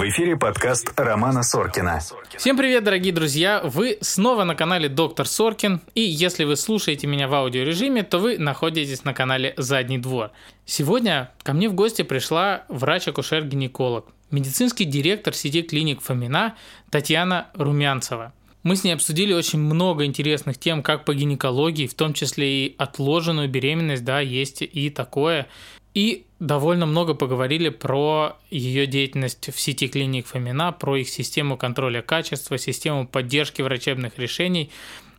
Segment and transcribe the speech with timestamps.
[0.00, 2.00] В эфире подкаст Романа Соркина.
[2.38, 3.60] Всем привет, дорогие друзья!
[3.62, 8.38] Вы снова на канале Доктор Соркин, и если вы слушаете меня в аудиорежиме, то вы
[8.38, 10.30] находитесь на канале Задний двор.
[10.64, 16.56] Сегодня ко мне в гости пришла врач-акушер-гинеколог, медицинский директор сети клиник Фомина
[16.88, 18.32] Татьяна Румянцева.
[18.62, 22.74] Мы с ней обсудили очень много интересных тем, как по гинекологии, в том числе и
[22.78, 25.46] отложенную беременность, да, есть и такое.
[25.92, 32.00] И довольно много поговорили про ее деятельность в сети клиник Фомина, про их систему контроля
[32.00, 34.70] качества, систему поддержки врачебных решений.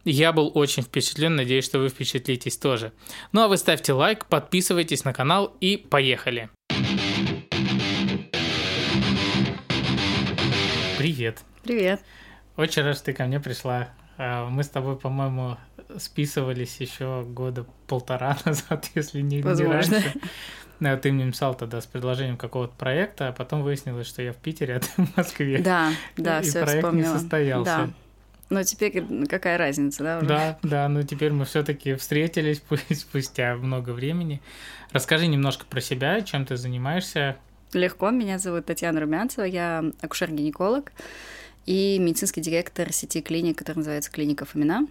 [0.05, 2.93] Я был очень впечатлен, надеюсь, что вы впечатлитесь тоже.
[3.34, 6.49] Ну а вы ставьте лайк, подписывайтесь на канал и поехали!
[10.98, 11.40] Привет!
[11.63, 12.01] Привет!
[12.55, 13.90] Очень рад, что ты ко мне пришла.
[14.17, 15.57] А, мы с тобой, по-моему,
[15.98, 20.13] списывались еще года полтора назад, если не, не раньше.
[20.81, 24.38] Ну, ты мне написал тогда с предложением какого-то проекта, а потом выяснилось, что я в
[24.38, 25.59] Питере, а ты в Москве.
[25.59, 27.13] Да, да, и все проект вспомнила.
[27.13, 27.65] не состоялся.
[27.65, 27.90] Да.
[28.49, 30.18] Но теперь какая разница, да?
[30.18, 30.27] Уже?
[30.27, 32.63] Да, да, но теперь мы все-таки встретились
[32.99, 34.41] спустя много времени.
[34.91, 37.37] Расскажи немножко про себя, чем ты занимаешься.
[37.74, 40.91] Легко, меня зовут Татьяна Румянцева, я акушер-гинеколог
[41.68, 44.87] и медицинский директор сети клиник, которая называется «Клиника Фомина».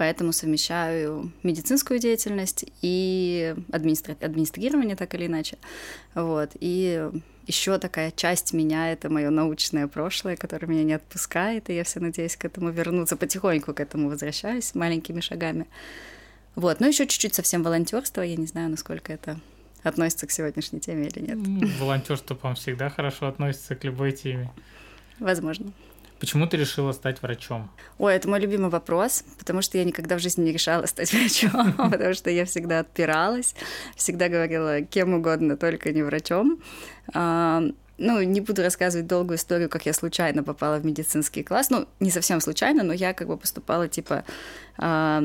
[0.00, 4.16] Поэтому совмещаю медицинскую деятельность и администри...
[4.18, 5.58] администрирование, так или иначе.
[6.14, 6.52] Вот.
[6.58, 7.10] И
[7.46, 12.00] еще такая часть меня— это мое научное прошлое, которое меня не отпускает, и я все
[12.00, 15.66] надеюсь к этому вернуться, потихоньку к этому возвращаюсь маленькими шагами.
[16.54, 19.38] Вот, ну еще чуть-чуть совсем волонтерство, я не знаю, насколько это
[19.82, 21.76] относится к сегодняшней теме или нет.
[21.78, 24.50] Волонтерство, по-моему, всегда хорошо относится к любой теме.
[25.18, 25.74] Возможно.
[26.20, 27.70] Почему ты решила стать врачом?
[27.98, 31.72] Ой, это мой любимый вопрос, потому что я никогда в жизни не решала стать врачом,
[31.90, 33.54] потому что я всегда отпиралась,
[33.96, 36.62] всегда говорила кем угодно, только не врачом.
[37.14, 37.62] А,
[37.96, 41.70] ну, не буду рассказывать долгую историю, как я случайно попала в медицинский класс.
[41.70, 44.24] Ну, не совсем случайно, но я как бы поступала типа
[44.76, 45.24] а,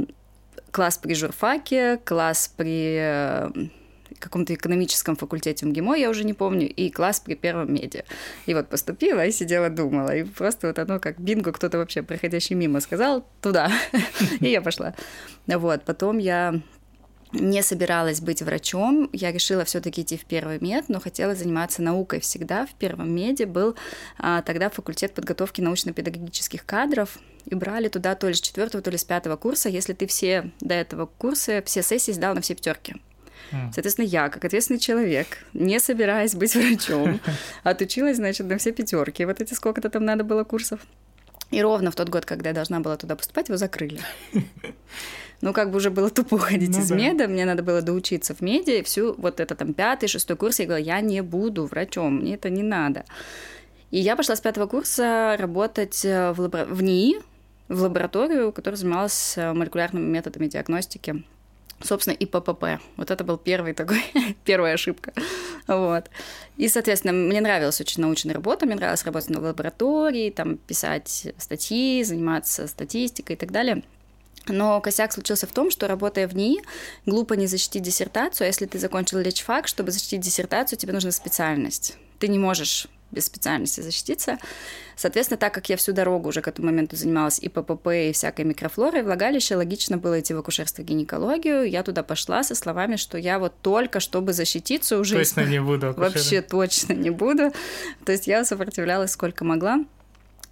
[0.72, 3.74] класс при журфаке, класс при
[4.20, 8.04] каком-то экономическом факультете МГИМО, я уже не помню, и класс при первом меди.
[8.46, 10.16] И вот поступила и сидела, думала.
[10.16, 13.72] И просто вот оно как бинго, кто-то вообще проходящий мимо сказал туда.
[14.40, 14.94] И я пошла.
[15.48, 16.62] Вот, потом я
[17.32, 22.20] не собиралась быть врачом, я решила все-таки идти в первый мед, но хотела заниматься наукой
[22.20, 22.66] всегда.
[22.66, 23.76] В первом меде был
[24.18, 28.98] а, тогда факультет подготовки научно-педагогических кадров, и брали туда то ли с четвертого, то ли
[28.98, 32.96] с пятого курса, если ты все до этого курса, все сессии сдал на все пятерки.
[33.52, 37.20] Соответственно, я, как ответственный человек, не собираясь быть врачом,
[37.64, 39.26] отучилась, значит, на все пятерки.
[39.26, 40.80] Вот эти сколько-то там надо было курсов.
[41.52, 44.00] И ровно в тот год, когда я должна была туда поступать, его закрыли.
[45.42, 46.96] Ну, как бы уже было тупо ходить ну, из да.
[46.96, 50.60] меда, мне надо было доучиться в меди, и всю вот это там пятый, шестой курс,
[50.60, 53.04] я говорила, я не буду врачом, мне это не надо.
[53.92, 56.66] И я пошла с пятого курса работать э, в, лабора...
[56.66, 57.22] в НИИ,
[57.68, 61.24] в лабораторию, которая занималась э, молекулярными методами диагностики
[61.82, 62.82] собственно, и ППП.
[62.98, 64.04] Вот это был первый такой,
[64.46, 65.14] первая ошибка.
[65.68, 66.10] Вот.
[66.58, 72.04] И, соответственно, мне нравилась очень научная работа, мне нравилось работать в лаборатории, там, писать статьи,
[72.04, 73.84] заниматься статистикой и так далее.
[74.48, 76.62] Но косяк случился в том, что работая в НИИ,
[77.06, 81.98] глупо не защитить диссертацию, а если ты закончил лечфак, чтобы защитить диссертацию, тебе нужна специальность.
[82.20, 84.38] Ты не можешь без специальности защититься.
[84.96, 88.46] Соответственно, так как я всю дорогу уже к этому моменту занималась и ППП, и всякой
[88.46, 91.70] микрофлорой, влагалище, логично было идти в акушерство гинекологию.
[91.70, 95.18] Я туда пошла со словами, что я вот только чтобы защититься уже...
[95.18, 96.14] Точно не буду акушером.
[96.14, 97.52] Вообще точно не буду.
[98.06, 99.84] То есть я сопротивлялась сколько могла.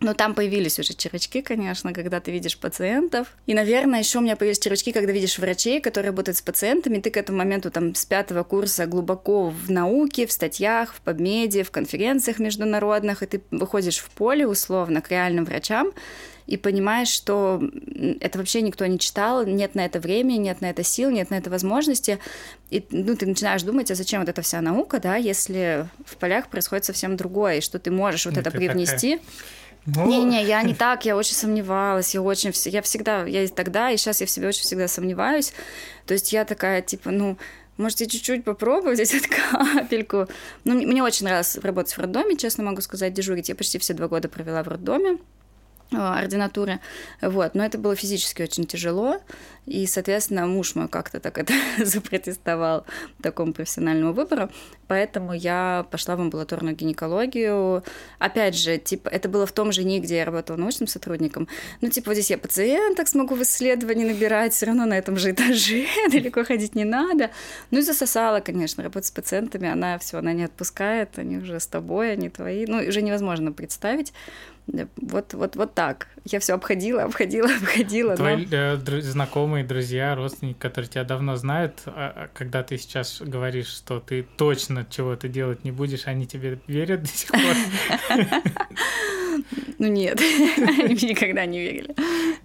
[0.04, 3.30] Но там появились уже червячки, конечно, когда ты видишь пациентов.
[3.46, 7.00] И, наверное, еще у меня появились червячки, когда видишь врачей, которые работают с пациентами.
[7.00, 11.64] Ты к этому моменту там с пятого курса глубоко в науке, в статьях, в подмеде,
[11.64, 15.94] в конференциях международных, и ты выходишь в поле условно к реальным врачам
[16.46, 17.62] и понимаешь, что
[18.20, 21.36] это вообще никто не читал, нет на это времени, нет на это сил, нет на
[21.36, 22.20] это возможности.
[22.70, 26.50] И ну, ты начинаешь думать, а зачем вот эта вся наука, да, если в полях
[26.50, 29.16] происходит совсем другое, и что ты можешь вот ну, это привнести.
[29.16, 29.30] Такая
[29.86, 33.98] не-не, я не так, я очень сомневалась, я очень, я всегда, я и тогда, и
[33.98, 35.54] сейчас я в себе очень всегда сомневаюсь.
[36.06, 37.38] То есть я такая, типа, ну,
[37.78, 40.28] можете чуть-чуть попробовать взять капельку.
[40.64, 43.50] Ну, мне очень нравилось работать в роддоме, честно могу сказать, дежурить.
[43.50, 45.18] Я почти все два года провела в роддоме.
[45.92, 46.80] Ординатуры,
[47.22, 49.20] вот, но это было физически очень тяжело,
[49.66, 51.54] и, соответственно, муж мой как-то так это
[51.86, 52.86] запротестовал
[53.22, 54.50] такому профессиональному выбору,
[54.88, 57.84] поэтому я пошла в амбулаторную гинекологию.
[58.20, 61.48] Опять же, типа, это было в том же НИИ, где я работала научным сотрудником.
[61.82, 65.32] Ну, типа, вот здесь я пациенток смогу в исследовании набирать, все равно на этом же
[65.32, 67.32] этаже, далеко ходить не надо.
[67.72, 71.68] Ну и засосала, конечно, работать с пациентами, она все, она не отпускает, они уже с
[71.68, 72.66] тобой, они твои.
[72.66, 74.14] Ну, уже невозможно представить.
[74.68, 76.08] Вот, вот, вот так.
[76.26, 78.16] Я все обходила, обходила, обходила.
[78.16, 78.56] Твои но...
[78.58, 84.00] э, знакомые, друзья, родственники, которые тебя давно знают, а, а когда ты сейчас говоришь, что
[84.00, 87.42] ты точно чего-то делать не будешь, они тебе верят до сих пор?
[89.80, 90.20] Ну нет,
[90.58, 91.96] они никогда не верили.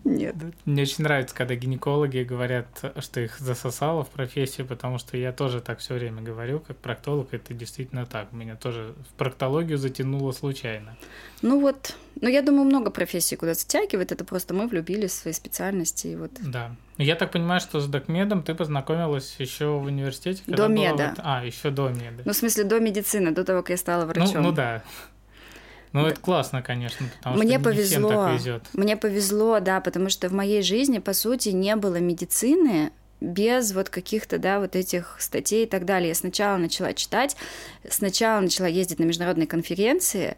[0.04, 0.34] Нет.
[0.64, 2.66] Мне очень нравится, когда гинекологи говорят,
[2.98, 7.34] что их засосало в профессию, потому что я тоже так все время говорю, как проктолог,
[7.34, 8.32] это действительно так.
[8.32, 10.96] Меня тоже в проктологию затянуло случайно.
[11.42, 15.32] Ну вот, ну я думаю, много профессий куда затягивает, это просто мы влюбились в свои
[15.32, 16.08] специальности.
[16.08, 16.32] И вот.
[16.40, 16.74] Да.
[16.96, 20.42] Я так понимаю, что с докмедом ты познакомилась еще в университете?
[20.46, 21.14] До меда.
[21.16, 21.20] В...
[21.22, 22.22] А, еще до меда.
[22.24, 24.42] Ну, в смысле, до медицины, до того, как я стала врачом.
[24.42, 24.82] Ну, ну да.
[25.92, 28.62] Ну, это классно, конечно, потому мне что повезло, не всем так везет.
[28.74, 32.90] Мне повезло, да, потому что в моей жизни, по сути, не было медицины
[33.20, 36.08] без вот каких-то, да, вот этих статей и так далее.
[36.08, 37.36] Я сначала начала читать,
[37.88, 40.36] сначала начала ездить на международные конференции,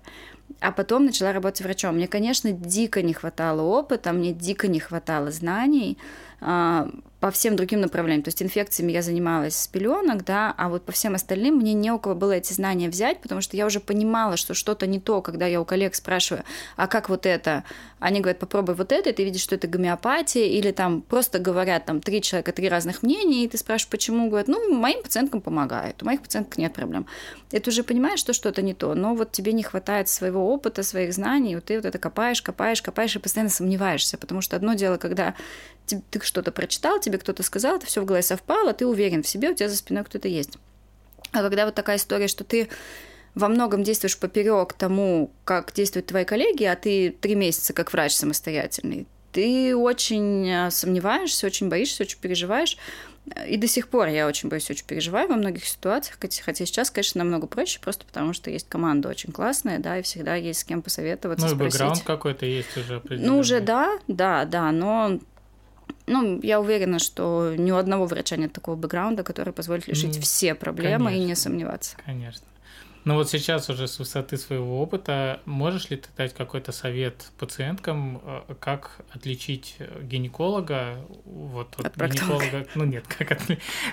[0.61, 1.94] а потом начала работать врачом.
[1.94, 5.99] Мне, конечно, дико не хватало опыта, мне дико не хватало знаний,
[6.41, 6.88] а,
[7.20, 8.22] по всем другим направлениям.
[8.22, 11.93] То есть инфекциями я занималась с пеленок, да, а вот по всем остальным мне не
[11.93, 15.20] у кого было эти знания взять, потому что я уже понимала, что что-то не то,
[15.20, 16.44] когда я у коллег спрашиваю,
[16.76, 17.64] а как вот это?
[17.99, 21.84] Они говорят, попробуй вот это, и ты видишь, что это гомеопатия, или там просто говорят
[21.84, 24.28] там три человека, три разных мнения, и ты спрашиваешь, почему?
[24.28, 27.06] Говорят, ну, моим пациенткам помогает, у моих пациенток нет проблем.
[27.50, 30.82] И ты уже понимаешь, что что-то не то, но вот тебе не хватает своего опыта,
[30.82, 34.56] своих знаний, и вот ты вот это копаешь, копаешь, копаешь, и постоянно сомневаешься, потому что
[34.56, 35.34] одно дело, когда
[35.87, 39.50] ты что-то прочитал, тебе кто-то сказал, это все в голове совпало, ты уверен в себе,
[39.50, 40.58] у тебя за спиной кто-то есть.
[41.32, 42.68] А когда вот такая история, что ты
[43.34, 48.12] во многом действуешь поперек тому, как действуют твои коллеги, а ты три месяца как врач
[48.12, 52.76] самостоятельный, ты очень э, сомневаешься, очень боишься, очень переживаешь.
[53.46, 57.22] И до сих пор я очень боюсь, очень переживаю во многих ситуациях, хотя сейчас, конечно,
[57.22, 60.82] намного проще, просто потому что есть команда очень классная, да, и всегда есть с кем
[60.82, 63.28] посоветоваться, Ну, и бэкграунд какой-то есть уже определенный.
[63.28, 65.20] Ну, уже да, да, да, но
[66.10, 70.20] ну, я уверена, что ни у одного врача нет такого бэкграунда, который позволит решить mm,
[70.20, 71.96] все проблемы конечно, и не сомневаться.
[72.04, 72.42] Конечно.
[73.05, 78.20] Ну вот сейчас уже с высоты своего опыта можешь ли ты дать какой-то совет пациенткам,
[78.23, 82.67] э, как отличить гинеколога вот от, от гинеколога?
[82.75, 83.41] Ну нет, как от...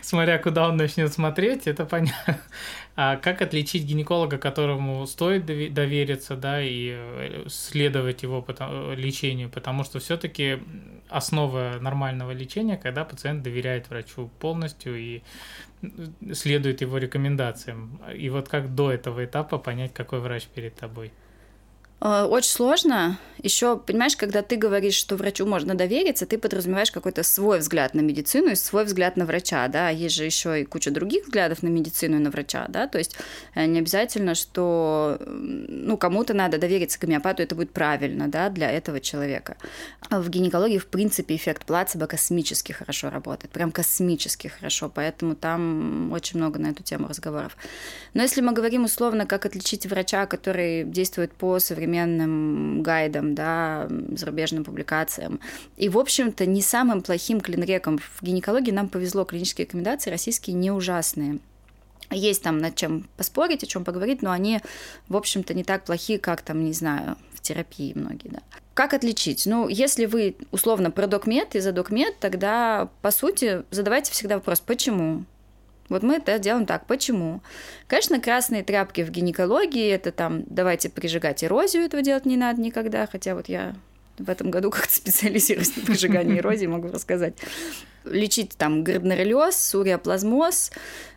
[0.01, 2.39] смотря куда он начнет смотреть, это понятно.
[2.99, 8.45] А как отличить гинеколога, которому стоит довериться, да, и э, следовать его
[8.95, 10.59] лечению, потому что все-таки
[11.07, 15.21] основа нормального лечения, когда пациент доверяет врачу полностью и
[16.33, 18.01] следует его рекомендациям.
[18.15, 21.11] И вот как до этого этапа понять, какой врач перед тобой?
[22.01, 23.17] Э, очень сложно.
[23.43, 28.01] Еще, понимаешь, когда ты говоришь, что врачу можно довериться, ты подразумеваешь какой-то свой взгляд на
[28.01, 29.89] медицину и свой взгляд на врача, да.
[29.89, 32.87] Есть же еще и куча других взглядов на медицину и на врача, да.
[32.87, 33.15] То есть
[33.55, 38.99] э, не обязательно, что ну, кому-то надо довериться гомеопату, это будет правильно, да, для этого
[38.99, 39.57] человека.
[40.09, 46.39] В гинекологии, в принципе, эффект плацебо космически хорошо работает, прям космически хорошо, поэтому там очень
[46.39, 47.55] много на эту тему разговоров.
[48.13, 53.87] Но если мы говорим условно, как отличить врача, который действует по современному современным гайдам, да,
[54.11, 55.39] зарубежным публикациям.
[55.77, 59.23] И, в общем-то, не самым плохим клинреком в гинекологии нам повезло.
[59.23, 61.39] Клинические рекомендации российские не ужасные.
[62.11, 64.59] Есть там над чем поспорить, о чем поговорить, но они,
[65.07, 68.39] в общем-то, не так плохие, как там, не знаю, в терапии многие, да.
[68.73, 69.45] Как отличить?
[69.45, 74.59] Ну, если вы условно про докмед и за докмед, тогда, по сути, задавайте всегда вопрос,
[74.59, 75.25] почему?
[75.89, 76.85] Вот мы это делаем так.
[76.85, 77.41] Почему?
[77.87, 83.07] Конечно, красные тряпки в гинекологии, это там, давайте прижигать эрозию, этого делать не надо никогда,
[83.07, 83.73] хотя вот я
[84.17, 87.35] в этом году как-то специализируюсь на прижигании эрозии, могу рассказать.
[88.03, 90.71] Лечить там грибнорелез, суриоплазмоз,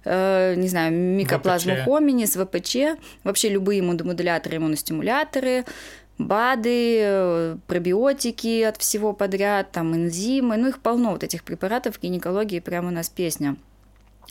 [0.04, 1.84] э, не знаю, микоплазму ВПЧ.
[1.84, 5.64] хоминис, ВПЧ, вообще любые иммуномодуляторы, иммуностимуляторы,
[6.18, 12.58] БАДы, пробиотики от всего подряд, там энзимы, ну их полно вот этих препаратов в гинекологии,
[12.58, 13.56] прямо у нас песня–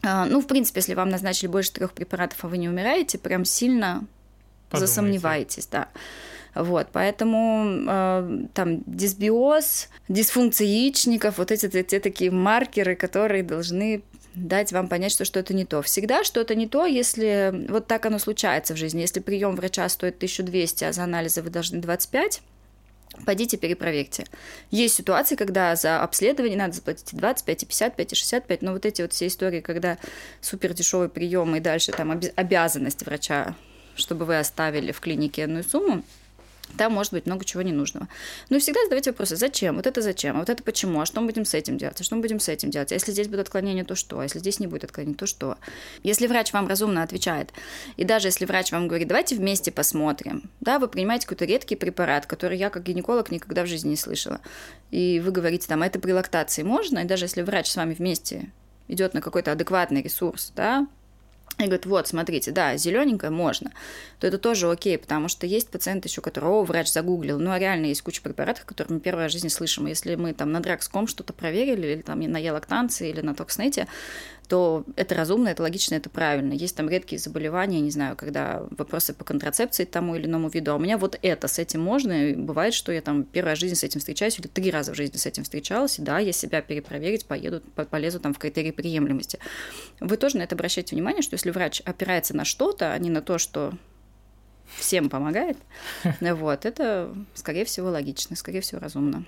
[0.04, 4.06] ну, в принципе, если вам назначили больше трех препаратов, а вы не умираете, прям сильно
[4.70, 4.88] Подумайте.
[4.88, 5.90] засомневаетесь, да.
[6.56, 14.02] Вот, поэтому э, там дисбиоз, дисфункция яичников, вот эти те такие маркеры, которые должны
[14.34, 15.82] дать вам понять, что что-то не то.
[15.82, 19.02] Всегда что-то не то, если вот так оно случается в жизни.
[19.02, 22.42] Если прием врача стоит 1200, а за анализы вы должны 25,
[23.26, 24.26] Пойдите перепроверьте.
[24.70, 28.86] Есть ситуации, когда за обследование надо заплатить и 25, и 55, и 65, но вот
[28.86, 29.98] эти вот все истории, когда
[30.42, 33.56] супер дешевый прием и дальше там обязанность врача,
[33.96, 36.04] чтобы вы оставили в клинике одну сумму,
[36.78, 38.08] там может быть много чего ненужного.
[38.50, 41.22] Но и всегда задавайте вопросы, зачем, вот это зачем, а вот это почему, а что
[41.22, 43.28] мы будем с этим делать, а что мы будем с этим делать, а если здесь
[43.28, 45.58] будет отклонение, то что, а если здесь не будет отклонения, то что.
[46.04, 47.52] Если врач вам разумно отвечает,
[47.98, 52.26] и даже если врач вам говорит, давайте вместе посмотрим, да, вы принимаете какой-то редкий препарат,
[52.26, 54.42] который я как гинеколог никогда в жизни не слышала,
[54.92, 57.94] и вы говорите там, а это при лактации можно, и даже если врач с вами
[57.94, 58.52] вместе
[58.88, 60.88] идет на какой-то адекватный ресурс, да,
[61.60, 63.72] и говорит, вот, смотрите, да, зелененькое можно,
[64.20, 67.88] то это тоже окей, потому что есть пациент еще, которого врач загуглил, ну, а реально
[67.88, 69.86] есть куча препаратов, которые мы в жизни слышим.
[69.88, 73.88] Если мы там на Дракском что-то проверили, или там на Елактанции, или на Токснете,
[74.50, 76.54] то это разумно, это логично, это правильно.
[76.54, 80.76] Есть там редкие заболевания, не знаю, когда вопросы по контрацепции тому или иному виду, а
[80.76, 83.84] у меня вот это, с этим можно, и бывает, что я там в жизни с
[83.84, 87.28] этим встречаюсь, или три раза в жизни с этим встречалась, и да, я себя перепроверить
[87.28, 89.38] поеду, полезу там в критерии приемлемости.
[90.00, 93.22] Вы тоже на это обращайте внимание, что если врач опирается на что-то, а не на
[93.22, 93.74] то, что
[94.78, 95.58] всем помогает,
[96.22, 99.26] вот, это, скорее всего, логично, скорее всего, разумно.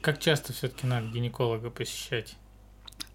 [0.00, 2.36] Как часто все-таки надо гинеколога посещать?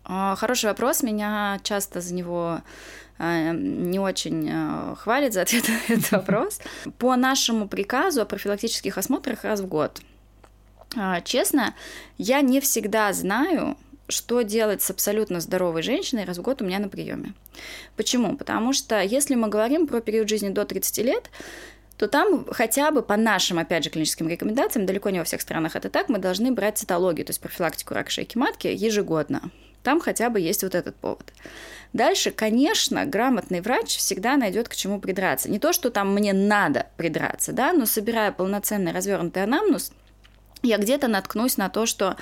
[0.06, 1.04] А, хороший вопрос.
[1.04, 2.62] Меня часто за него
[3.18, 6.60] а, не очень а, хвалит за ответ на этот вопрос.
[6.98, 10.02] По нашему приказу о профилактических осмотрах раз в год.
[11.24, 11.74] Честно,
[12.20, 16.78] я не всегда знаю, что делать с абсолютно здоровой женщиной раз в год у меня
[16.78, 17.34] на приеме.
[17.96, 18.38] Почему?
[18.38, 21.30] Потому что если мы говорим про период жизни до 30 лет,
[21.98, 25.76] то там хотя бы по нашим, опять же, клиническим рекомендациям, далеко не во всех странах
[25.76, 29.52] это так, мы должны брать цитологию, то есть профилактику рака шейки матки ежегодно.
[29.84, 31.34] Там хотя бы есть вот этот повод.
[31.94, 35.52] Дальше, конечно, грамотный врач всегда найдет к чему придраться.
[35.52, 39.92] Не то, что там мне надо придраться, да, но собирая полноценный развернутый анамнез,
[40.64, 42.16] я где-то наткнусь на то, что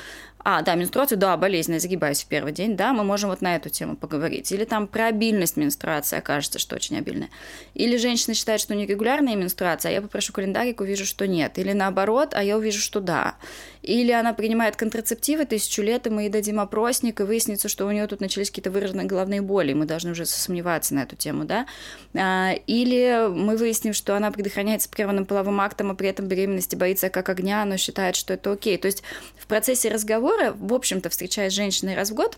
[0.43, 3.69] а, да, менструация, да, болезнь, загибаюсь в первый день, да, мы можем вот на эту
[3.69, 4.51] тему поговорить.
[4.51, 7.29] Или там про обильность менструации окажется, что очень обильная.
[7.73, 11.57] Или женщина считает, что нерегулярная менструация, а я попрошу календарик, увижу, что нет.
[11.57, 13.35] Или наоборот, а я увижу, что да.
[13.81, 17.91] Или она принимает контрацептивы тысячу лет, и мы ей дадим опросник, и выяснится, что у
[17.91, 21.45] нее тут начались какие-то выраженные головные боли, и мы должны уже сомневаться на эту тему,
[21.45, 21.65] да.
[22.13, 27.09] А, или мы выясним, что она предохраняется прерванным половым актом, а при этом беременности боится
[27.09, 28.77] как огня, но считает, что это окей.
[28.77, 29.03] То есть
[29.51, 32.37] процессе разговора в общем-то, встречаясь с женщиной раз в год,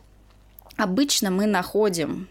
[0.77, 2.27] обычно мы находим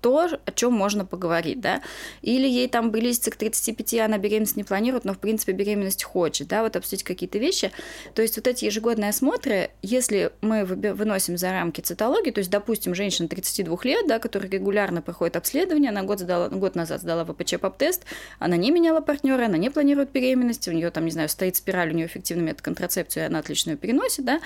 [0.00, 1.82] то, о чем можно поговорить, да,
[2.22, 6.48] или ей там близится к 35, она беременность не планирует, но, в принципе, беременность хочет,
[6.48, 7.72] да, вот обсудить какие-то вещи.
[8.14, 12.94] То есть вот эти ежегодные осмотры, если мы выносим за рамки цитологии, то есть, допустим,
[12.94, 18.04] женщина 32 лет, да, которая регулярно проходит обследование, она год, сдала, год назад сдала ВПЧ-ПАП-тест,
[18.38, 21.90] она не меняла партнера, она не планирует беременность, у нее там, не знаю, стоит спираль,
[21.90, 24.40] у нее эффективный метод контрацепции, она отлично ее переносит, да,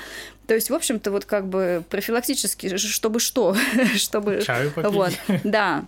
[0.47, 3.57] то есть, в общем-то, вот как бы профилактически, чтобы что,
[3.95, 4.43] чтобы...
[4.45, 4.93] Чаю попить.
[4.93, 5.13] Вот,
[5.45, 5.85] да.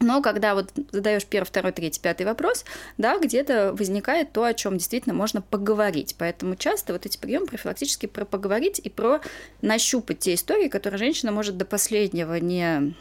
[0.00, 2.64] Но когда вот задаешь первый, второй, третий, пятый вопрос,
[2.98, 6.14] да, где-то возникает то, о чем действительно можно поговорить.
[6.18, 9.20] Поэтому часто вот эти приемы профилактически про поговорить и про
[9.60, 12.94] нащупать те истории, которые женщина может до последнего не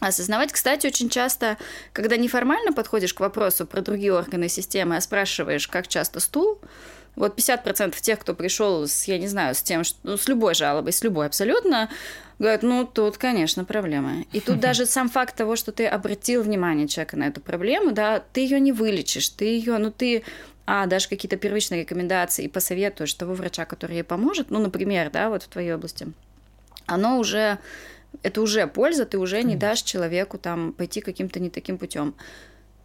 [0.00, 0.52] осознавать.
[0.52, 1.56] Кстати, очень часто,
[1.92, 6.58] когда неформально подходишь к вопросу про другие органы системы, а спрашиваешь, как часто стул,
[7.14, 10.54] вот 50% тех, кто пришел с, я не знаю, с тем, что, ну, с любой
[10.54, 11.88] жалобой, с любой абсолютно,
[12.38, 14.24] говорят, ну, тут, конечно, проблема.
[14.32, 18.22] И тут даже сам факт того, что ты обратил внимание человека на эту проблему, да,
[18.32, 20.22] ты ее не вылечишь, ты ее, ну, ты
[20.66, 25.30] а дашь какие-то первичные рекомендации и посоветуешь того врача, который ей поможет, ну, например, да,
[25.30, 26.12] вот в твоей области,
[26.86, 27.58] оно уже,
[28.22, 32.14] это уже польза, ты уже не дашь человеку там пойти каким-то не таким путем.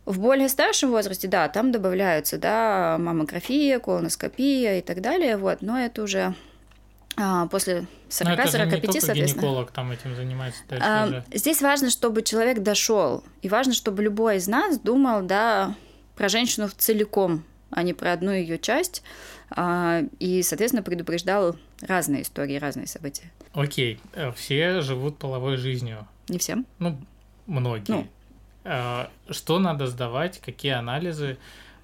[0.05, 5.79] В более старшем возрасте, да, там добавляются, да, маммография, колоноскопия и так далее, вот, но
[5.79, 6.36] это уже
[7.18, 9.15] а, после 40-45, соответственно.
[9.15, 10.62] гинеколог там этим занимается.
[10.70, 11.24] А, уже...
[11.34, 15.75] Здесь важно, чтобы человек дошел, и важно, чтобы любой из нас думал, да,
[16.15, 19.03] про женщину целиком, а не про одну ее часть,
[19.50, 23.32] а, и, соответственно, предупреждал разные истории, разные события.
[23.53, 26.08] Окей, э, все живут половой жизнью.
[26.30, 26.65] Не всем.
[26.80, 26.98] Ну,
[27.48, 27.91] многие.
[27.91, 28.08] Ну,
[28.63, 31.38] а, что надо сдавать, какие анализы,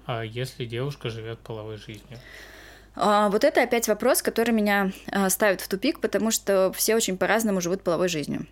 [0.06, 2.18] а, если девушка живет половой жизнью?
[3.00, 4.92] А, вот это опять вопрос, который меня
[5.28, 8.46] ставит в тупик, потому что все очень по-разному живут половой жизнью.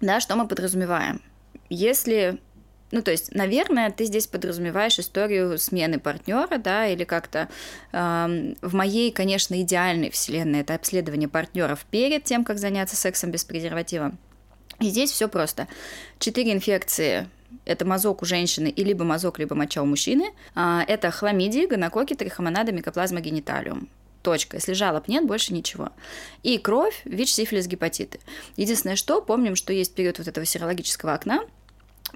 [0.00, 1.20] Да, что мы подразумеваем?
[1.70, 2.38] Если
[2.90, 7.48] ну, то есть, наверное, ты здесь подразумеваешь историю смены партнера, да, или как-то
[7.92, 13.44] э, в моей, конечно, идеальной вселенной это обследование партнеров перед тем, как заняться сексом без
[13.44, 14.12] презерватива.
[14.78, 15.66] И здесь все просто.
[16.20, 17.28] Четыре инфекции
[17.64, 20.32] это мазок у женщины и либо мазок, либо моча у мужчины.
[20.54, 23.88] А, это хламидии, гонококи, трихомонада, микоплазма гениталиум.
[24.22, 24.56] Точка.
[24.56, 25.90] Если жалоб нет, больше ничего.
[26.42, 28.20] И кровь, ВИЧ, сифилис, гепатиты.
[28.56, 31.44] Единственное, что помним, что есть период вот этого серологического окна,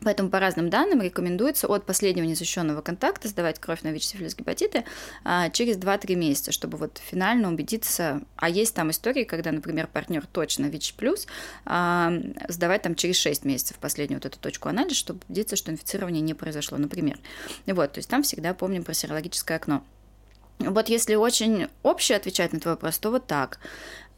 [0.02, 4.84] Поэтому по разным данным рекомендуется от последнего незащищенного контакта сдавать кровь на ВИЧ, сифилис, гепатиты
[5.24, 8.22] а, через 2-3 месяца, чтобы вот финально убедиться.
[8.36, 11.26] А есть там истории, когда, например, партнер точно ВИЧ плюс,
[11.64, 12.12] а,
[12.48, 16.34] сдавать там через 6 месяцев последнюю вот эту точку анализа, чтобы убедиться, что инфицирование не
[16.34, 17.18] произошло, например.
[17.66, 19.82] Вот, то есть там всегда помним про серологическое окно.
[20.58, 23.60] Вот если очень общее отвечать на твой вопрос, то вот так.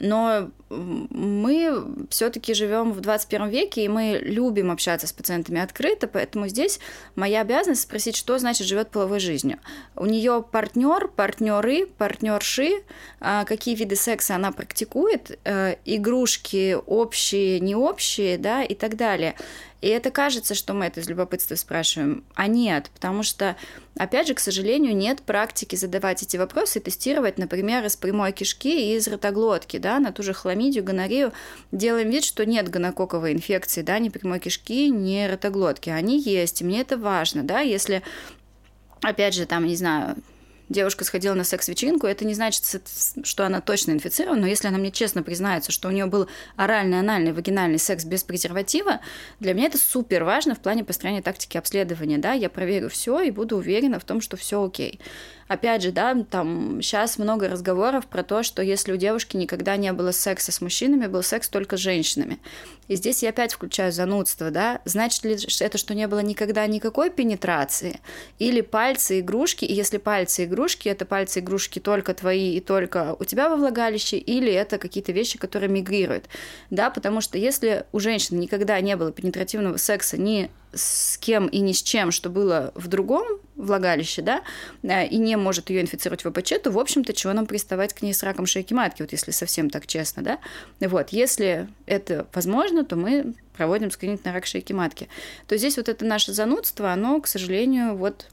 [0.00, 6.49] Но мы все-таки живем в 21 веке, и мы любим общаться с пациентами открыто, поэтому
[6.49, 6.80] здесь
[7.16, 9.59] моя обязанность спросить, что значит живет половой жизнью.
[9.97, 12.83] У нее партнер, партнеры, партнерши,
[13.21, 19.35] а, какие виды секса она практикует, э, игрушки общие, не общие, да, и так далее.
[19.81, 23.57] И это кажется, что мы это из любопытства спрашиваем, а нет, потому что,
[23.97, 28.93] опять же, к сожалению, нет практики задавать эти вопросы и тестировать, например, из прямой кишки
[28.93, 31.33] и из ротоглотки, да, на ту же хламидию, гонорею.
[31.73, 35.89] Делаем вид, что нет гонококковой инфекции, да, ни прямой кишки, ни ротоглотки.
[35.89, 38.03] Они есть, и мне это важно, да, если
[39.03, 40.17] опять же, там, не знаю,
[40.71, 42.65] девушка сходила на секс-вечеринку, это не значит,
[43.25, 47.00] что она точно инфицирована, но если она мне честно признается, что у нее был оральный,
[47.00, 49.00] анальный, вагинальный секс без презерватива,
[49.41, 53.31] для меня это супер важно в плане построения тактики обследования, да, я проверю все и
[53.31, 55.00] буду уверена в том, что все окей
[55.50, 59.92] опять же, да, там сейчас много разговоров про то, что если у девушки никогда не
[59.92, 62.38] было секса с мужчинами, был секс только с женщинами.
[62.87, 67.11] И здесь я опять включаю занудство, да, значит ли это, что не было никогда никакой
[67.11, 67.99] пенетрации?
[68.38, 73.25] Или пальцы игрушки, и если пальцы игрушки, это пальцы игрушки только твои и только у
[73.25, 76.26] тебя во влагалище, или это какие-то вещи, которые мигрируют,
[76.71, 81.61] да, потому что если у женщины никогда не было пенетративного секса ни с кем и
[81.61, 83.25] ни с чем, что было в другом
[83.57, 84.43] влагалище, да,
[84.83, 88.15] э, и не может ее инфицировать ВПЧ, то, в общем-то, чего нам приставать к ней
[88.15, 90.39] с раком шейки матки, вот если совсем так честно, да.
[90.81, 95.09] Вот, если это возможно, то мы проводим скрининг на рак шейки матки.
[95.47, 98.27] То здесь вот это наше занудство, оно, к сожалению, вот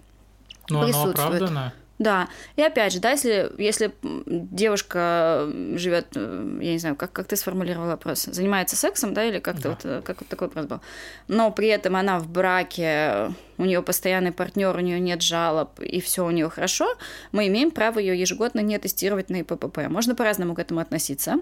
[0.69, 1.17] Но присутствует.
[1.17, 1.73] оно оправдано.
[1.99, 2.29] Да.
[2.55, 7.87] И опять же, да, если, если девушка живет, я не знаю, как, как ты сформулировал
[7.87, 9.69] вопрос, занимается сексом, да, или как-то да.
[9.69, 10.81] вот, э, как вот такой вопрос был,
[11.27, 15.99] но при этом она в браке, у нее постоянный партнер, у нее нет жалоб, и
[15.99, 16.87] все у нее хорошо,
[17.31, 19.87] мы имеем право ее ежегодно не тестировать на ИППП.
[19.89, 21.37] Можно по-разному к этому относиться.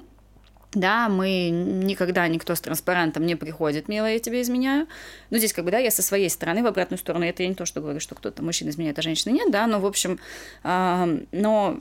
[0.75, 4.87] Да, мы никогда никто с транспарантом не приходит, милая, я тебе изменяю.
[5.29, 7.55] Ну, здесь как бы, да, я со своей стороны в обратную сторону, это я не
[7.55, 10.19] то, что говорю, что кто-то мужчина изменяет, а женщины нет, да, но, в общем,
[10.65, 11.79] э, но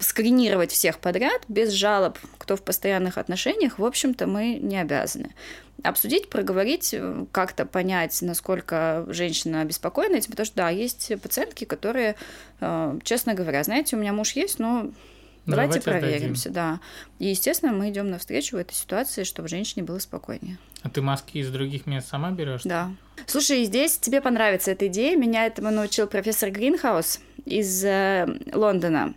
[0.00, 5.34] скринировать всех подряд без жалоб, кто в постоянных отношениях, в общем-то, мы не обязаны.
[5.82, 6.94] Обсудить, проговорить,
[7.32, 12.16] как-то понять, насколько женщина обеспокоена этим, потому что, да, есть пациентки, которые,
[12.60, 14.90] э, честно говоря, знаете, у меня муж есть, но
[15.46, 16.80] Давайте, Давайте проверимся, да.
[17.18, 20.58] И, естественно, мы идем навстречу в этой ситуации, чтобы женщине было спокойнее.
[20.86, 22.62] А ты маски из других мест сама берешь?
[22.62, 22.92] Да.
[23.26, 25.16] Слушай, здесь тебе понравится эта идея.
[25.16, 29.14] Меня этому научил профессор Гринхаус из э, Лондона.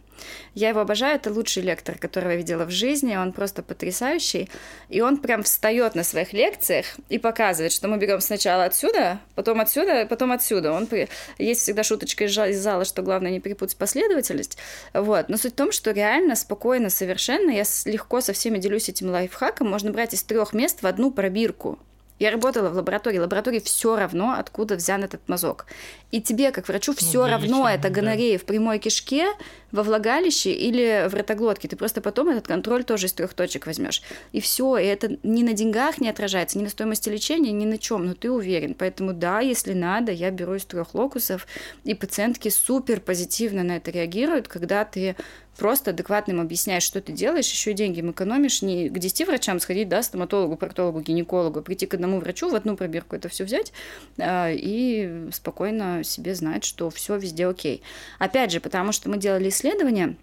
[0.53, 4.49] Я его обожаю, это лучший лектор, которого я видела в жизни, он просто потрясающий.
[4.89, 9.61] И он прям встает на своих лекциях и показывает, что мы берем сначала отсюда, потом
[9.61, 10.73] отсюда, потом отсюда.
[10.73, 11.07] Он при...
[11.37, 14.57] Есть всегда шуточка из зала, что главное не перепутать последовательность.
[14.93, 15.29] Вот.
[15.29, 19.69] Но суть в том, что реально, спокойно, совершенно, я легко со всеми делюсь этим лайфхаком,
[19.69, 21.58] можно брать из трех мест в одну пробирку.
[22.19, 23.17] Я работала в лаборатории.
[23.17, 25.65] Лаборатории все равно, откуда взян этот мазок.
[26.11, 28.43] И тебе, как врачу, все ну, равно это гонорея да.
[28.43, 29.27] в прямой кишке,
[29.71, 31.69] во влагалище или в ротоглотке.
[31.69, 34.01] Ты просто потом этот контроль тоже из трех точек возьмешь.
[34.33, 37.77] И все, и это ни на деньгах не отражается, ни на стоимости лечения, ни на
[37.77, 38.75] чем, но ты уверен.
[38.77, 41.47] Поэтому да, если надо, я беру из трех локусов,
[41.85, 45.15] и пациентки супер позитивно на это реагируют, когда ты
[45.59, 49.59] просто адекватно им объясняешь, что ты делаешь, еще и деньги экономишь, не к 10 врачам
[49.59, 53.73] сходить, да, стоматологу, проктологу, гинекологу, прийти к одному врачу, в одну пробирку это все взять
[54.17, 57.83] э, и спокойно себе знать, что все везде окей.
[58.17, 60.15] Опять же, потому что мы делали исследование,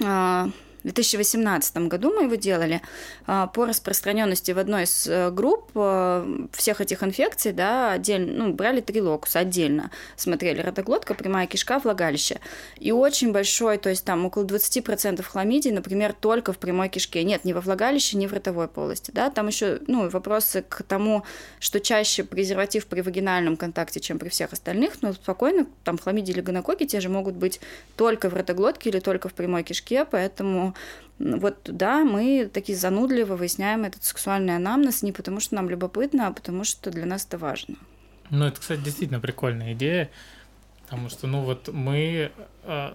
[0.00, 2.80] э, в 2018 году мы его делали
[3.26, 8.52] а, по распространенности в одной из э, групп э, всех этих инфекций, да, отдельно, ну,
[8.52, 12.38] брали три локуса отдельно, смотрели ротоглотка, прямая кишка, влагалище.
[12.78, 17.24] И очень большой, то есть там около 20% хламидий, например, только в прямой кишке.
[17.24, 21.24] Нет, ни во влагалище, ни в ротовой полости, да, там еще, ну, вопросы к тому,
[21.58, 26.40] что чаще презерватив при вагинальном контакте, чем при всех остальных, но спокойно, там хламидии или
[26.42, 27.60] гонококи те же могут быть
[27.96, 30.75] только в ротоглотке или только в прямой кишке, поэтому
[31.18, 36.32] вот да, мы такие занудливо выясняем этот сексуальный анамнез не потому, что нам любопытно, а
[36.32, 37.76] потому что для нас это важно.
[38.30, 40.10] Ну, это, кстати, действительно прикольная идея,
[40.82, 42.32] потому что, ну, вот мы,
[42.64, 42.90] э,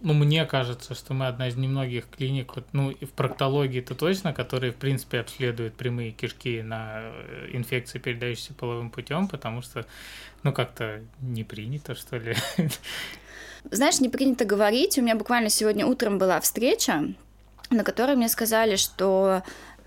[0.00, 3.94] ну, мне кажется, что мы одна из немногих клиник, вот, ну, и в проктологии это
[3.94, 9.86] точно, которые, в принципе, обследуют прямые кишки на э, инфекции, передающиеся половым путем, потому что,
[10.42, 12.36] ну, как-то не принято, что ли.
[13.70, 14.98] Знаешь, не принято говорить.
[14.98, 17.04] У меня буквально сегодня утром была встреча,
[17.70, 19.42] на которой мне сказали, что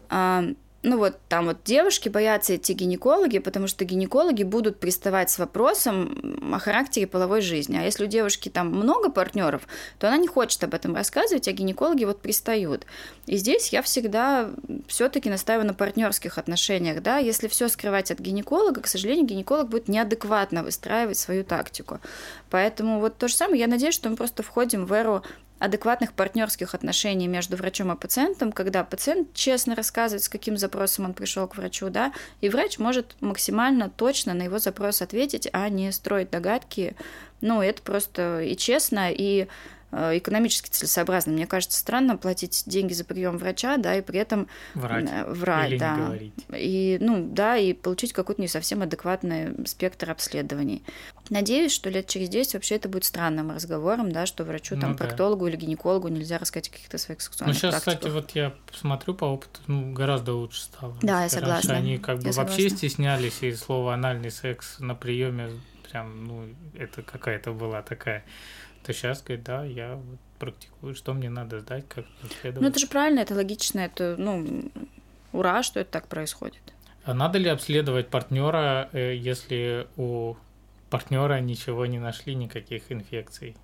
[0.09, 0.45] а,
[0.85, 6.53] ну вот там вот девушки боятся идти гинекологи, потому что гинекологи будут приставать с вопросом
[6.53, 7.75] о характере половой жизни.
[7.75, 9.67] А если у девушки там много партнеров,
[9.97, 12.85] то она не хочет об этом рассказывать, а гинекологи вот пристают.
[13.25, 14.51] И здесь я всегда
[14.87, 19.87] все-таки настаиваю на партнерских отношениях, да, если все скрывать от гинеколога, к сожалению, гинеколог будет
[19.87, 21.99] неадекватно выстраивать свою тактику.
[22.51, 25.23] Поэтому вот то же самое, я надеюсь, что мы просто входим в эру
[25.59, 31.13] адекватных партнерских отношений между врачом и пациентом, когда пациент честно рассказывает, с каким запросом он
[31.13, 35.91] пришел к врачу, да, и врач может максимально точно на его запрос ответить, а не
[35.91, 36.95] строить догадки.
[37.41, 39.47] Ну, это просто и честно, и
[39.91, 41.33] экономически целесообразно.
[41.33, 45.77] Мне кажется, странно платить деньги за прием врача, да, и при этом врать, врать Или
[45.77, 46.17] да,
[46.57, 50.83] и ну да, и получить какой-то не совсем адекватный спектр обследований.
[51.29, 54.97] Надеюсь, что лет через 10 вообще это будет странным разговором, да, что врачу, там, ну,
[54.97, 55.51] проктологу да.
[55.51, 57.97] или гинекологу нельзя рассказать о каких-то своих сексуальных Ну, сейчас, практиках.
[57.97, 60.95] кстати, вот я смотрю по опыту, ну, гораздо лучше стало.
[61.01, 61.73] Да, я согласна.
[61.73, 62.77] Раньше они как бы я вообще согласна.
[62.77, 65.49] стеснялись, и слово анальный секс на приеме
[65.89, 68.23] прям, ну, это какая-то была такая
[68.85, 72.05] то сейчас говорит, да, я вот практикую, что мне надо сдать, как
[72.41, 72.61] следовать.
[72.61, 74.69] Ну, это же правильно, это логично, это, ну,
[75.31, 76.61] ура, что это так происходит.
[77.03, 80.35] А надо ли обследовать партнера, э, если у
[80.89, 83.55] партнера ничего не нашли, никаких инфекций?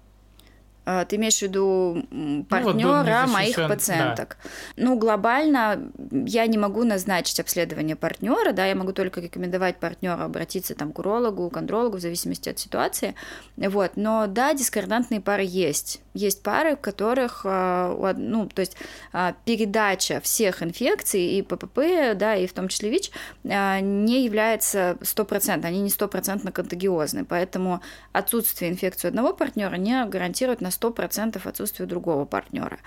[0.84, 2.04] А, ты имеешь в виду
[2.50, 4.38] партнера ну, вот моих пациенток?
[4.44, 4.84] Да.
[4.84, 10.74] Ну, глобально я не могу назначить обследование партнера, да, я могу только рекомендовать партнеру обратиться
[10.74, 13.14] там, к урологу, к андрологу, в зависимости от ситуации.
[13.58, 13.92] Вот.
[13.96, 16.02] Но да, дискордантные пары есть.
[16.16, 18.76] Есть пары, в которых, а, ну, то есть
[19.14, 23.12] а, передача всех инфекций и ППП, да, и в том числе ВИЧ,
[23.44, 27.82] не является стопроцентной, они не стопроцентно контагиозны, поэтому
[28.14, 32.80] отсутствие инфекции одного партнера не гарантирует на 100% отсутствие другого партнера.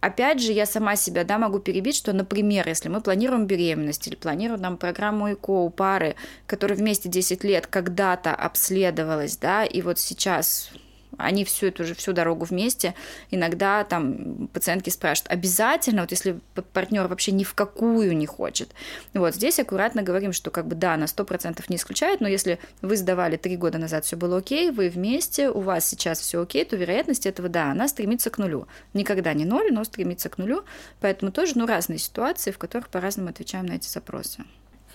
[0.00, 4.16] Опять же, я сама себя да, могу перебить, что, например, если мы планируем беременность или
[4.16, 6.16] планируем там, программу ЭКО у пары,
[6.48, 10.72] которая вместе 10 лет когда-то обследовалась, да, и вот сейчас
[11.18, 12.94] они всю эту же всю дорогу вместе.
[13.30, 16.40] Иногда там пациентки спрашивают, обязательно, вот если
[16.72, 18.70] партнер вообще ни в какую не хочет.
[19.14, 22.96] Вот здесь аккуратно говорим, что как бы да, на 100% не исключает, но если вы
[22.96, 26.76] сдавали три года назад, все было окей, вы вместе, у вас сейчас все окей, то
[26.76, 28.66] вероятность этого, да, она стремится к нулю.
[28.94, 30.64] Никогда не ноль, но стремится к нулю.
[31.00, 34.44] Поэтому тоже, ну, разные ситуации, в которых по-разному отвечаем на эти запросы.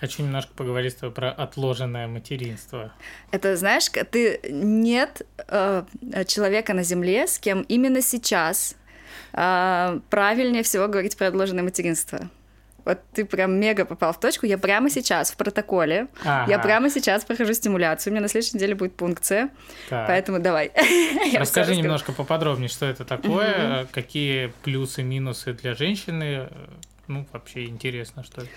[0.00, 2.92] Хочу немножко поговорить с тобой про отложенное материнство.
[3.32, 5.84] Это, знаешь, ты нет э,
[6.26, 8.76] человека на Земле, с кем именно сейчас
[9.32, 12.30] э, правильнее всего говорить про отложенное материнство.
[12.84, 14.46] Вот ты прям мега попал в точку.
[14.46, 16.06] Я прямо сейчас в протоколе.
[16.24, 16.50] Ага.
[16.50, 18.12] Я прямо сейчас прохожу стимуляцию.
[18.12, 19.50] У меня на следующей неделе будет пункция.
[19.90, 20.06] Так.
[20.06, 20.72] Поэтому давай.
[21.34, 26.48] Расскажи немножко поподробнее, что это такое, какие плюсы, минусы для женщины.
[27.08, 28.50] Ну, вообще интересно, что это.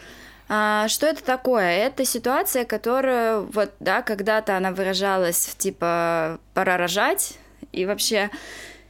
[0.53, 1.77] А, что это такое?
[1.77, 7.35] Это ситуация, которая вот, да, когда-то она выражалась в типа «пора рожать»,
[7.71, 8.29] и вообще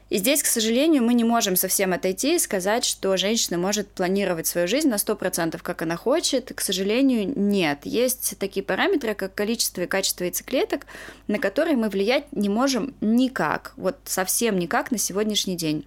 [0.09, 4.47] и здесь, к сожалению, мы не можем совсем отойти и сказать, что женщина может планировать
[4.47, 6.51] свою жизнь на 100%, как она хочет.
[6.53, 7.81] К сожалению, нет.
[7.83, 10.87] Есть такие параметры, как количество и качество яйцеклеток,
[11.27, 15.85] на которые мы влиять не можем никак, вот совсем никак на сегодняшний день.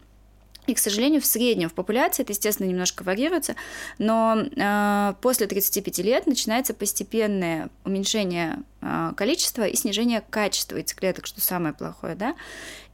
[0.66, 3.54] И, к сожалению, в среднем в популяции это, естественно, немножко варьируется,
[3.98, 8.62] но э, после 35 лет начинается постепенное уменьшение
[9.16, 12.34] количества и снижение качества яйцеклеток, что самое плохое, да.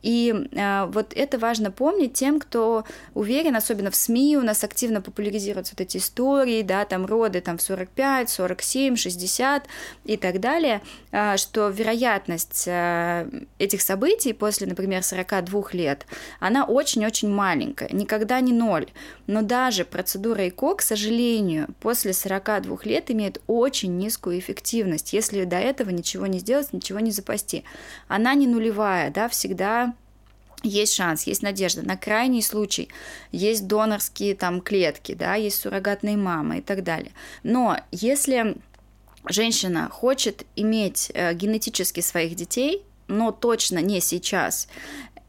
[0.03, 5.03] И э, вот это важно помнить тем, кто уверен, особенно в СМИ у нас активно
[5.03, 9.66] популяризируются вот эти истории, да, там роды там в 45, 47, 60
[10.05, 10.81] и так далее,
[11.12, 16.07] э, что вероятность э, этих событий после, например, 42 лет,
[16.38, 18.87] она очень-очень маленькая, никогда не ноль.
[19.26, 25.57] Но даже процедура ЭКО, к сожалению, после 42 лет имеет очень низкую эффективность, если до
[25.57, 27.64] этого ничего не сделать, ничего не запасти.
[28.09, 29.95] Она не нулевая, да, всегда
[30.62, 31.83] есть шанс, есть надежда.
[31.83, 32.88] На крайний случай
[33.33, 37.12] есть донорские там клетки, да, есть суррогатные мамы и так далее.
[37.43, 38.57] Но если
[39.29, 44.69] женщина хочет иметь э, генетически своих детей, но точно не сейчас,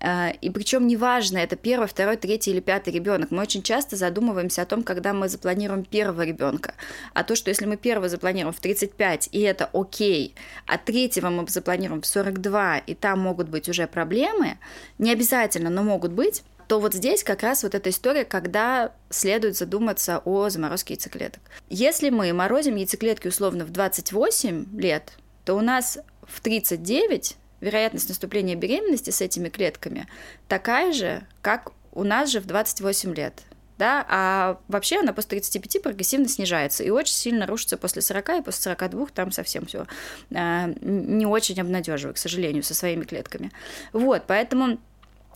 [0.04, 3.30] и причем неважно, это первый, второй, третий или пятый ребенок.
[3.30, 6.74] Мы очень часто задумываемся о том, когда мы запланируем первого ребенка.
[7.14, 10.34] А то, что если мы первого запланируем в 35, и это окей,
[10.66, 14.58] а третьего мы запланируем в 42, и там могут быть уже проблемы,
[14.98, 19.58] не обязательно, но могут быть, то вот здесь как раз вот эта история, когда следует
[19.58, 21.42] задуматься о заморозке яйцеклеток.
[21.70, 25.12] Если мы морозим яйцеклетки условно в 28 лет,
[25.44, 30.08] то у нас в 39 вероятность наступления беременности с этими клетками
[30.48, 33.42] такая же, как у нас же в 28 лет.
[33.78, 38.42] Да, а вообще она после 35 прогрессивно снижается и очень сильно рушится после 40, и
[38.44, 39.88] после 42 там совсем все
[40.30, 43.52] э, не очень обнадеживает, к сожалению, со своими клетками.
[43.92, 44.78] Вот, поэтому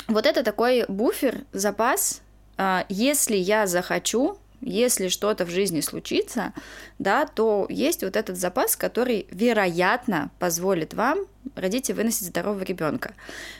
[0.07, 2.21] вот это такой буфер, запас,
[2.59, 6.51] э, если я захочу, если что-то в жизни случится,
[6.97, 11.19] да, то есть вот этот запас, который, вероятно, позволит вам
[11.55, 13.13] родить и выносить здорового ребенка.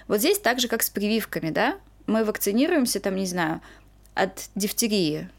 [0.07, 3.61] Вот здесь так же, как с прививками, да, мы вакцинируемся, там, не знаю,
[4.15, 5.29] от дифтерии.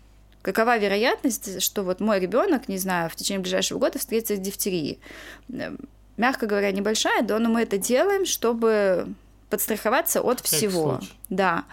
[0.42, 5.00] Какова вероятность, что вот мой ребенок, не знаю, в течение ближайшего года встретится с дифтерией?
[6.16, 9.08] Мягко говоря, небольшая, да, но мы это делаем, чтобы
[9.50, 10.98] подстраховаться от всего.
[10.98, 11.12] Случай.
[11.28, 11.64] Да.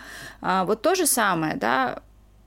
[0.41, 2.01] А, вот то же самое, да,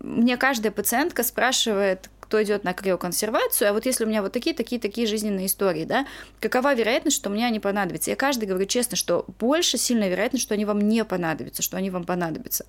[0.06, 4.54] мне каждая пациентка спрашивает, кто идет на криоконсервацию, а вот если у меня вот такие,
[4.54, 6.06] такие, такие жизненные истории, да,
[6.40, 8.10] какова вероятность, что мне они понадобятся?
[8.10, 11.90] Я каждый говорю честно, что больше сильная вероятность, что они вам не понадобятся, что они
[11.90, 12.66] вам понадобятся.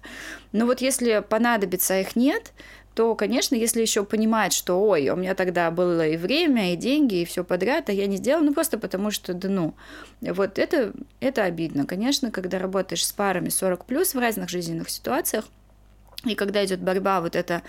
[0.51, 2.53] Но вот если понадобится, а их нет,
[2.93, 7.21] то, конечно, если еще понимать, что, ой, у меня тогда было и время, и деньги,
[7.21, 9.75] и все подряд, а я не сделала, ну просто потому что, да ну,
[10.21, 11.85] вот это, это обидно.
[11.85, 15.45] Конечно, когда работаешь с парами 40 плюс в разных жизненных ситуациях,
[16.27, 17.61] и когда идет борьба вот эта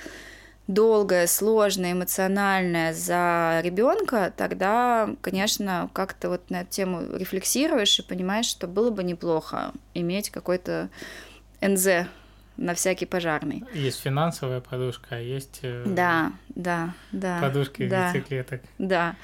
[0.69, 8.47] долгая, сложная, эмоциональная за ребенка, тогда, конечно, как-то вот на эту тему рефлексируешь и понимаешь,
[8.47, 10.91] что было бы неплохо иметь какой-то
[11.61, 12.07] НЗ
[12.59, 13.65] на всякий пожарный.
[13.73, 18.61] Есть финансовая подушка, а есть э, да, да, да, подушки да, яйцеклеток.
[18.79, 19.15] Да.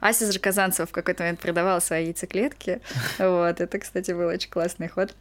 [0.00, 2.80] Ася же Казанцева в какой-то момент продавала свои яйцеклетки.
[3.18, 5.12] Вот, это, кстати, был очень классный ход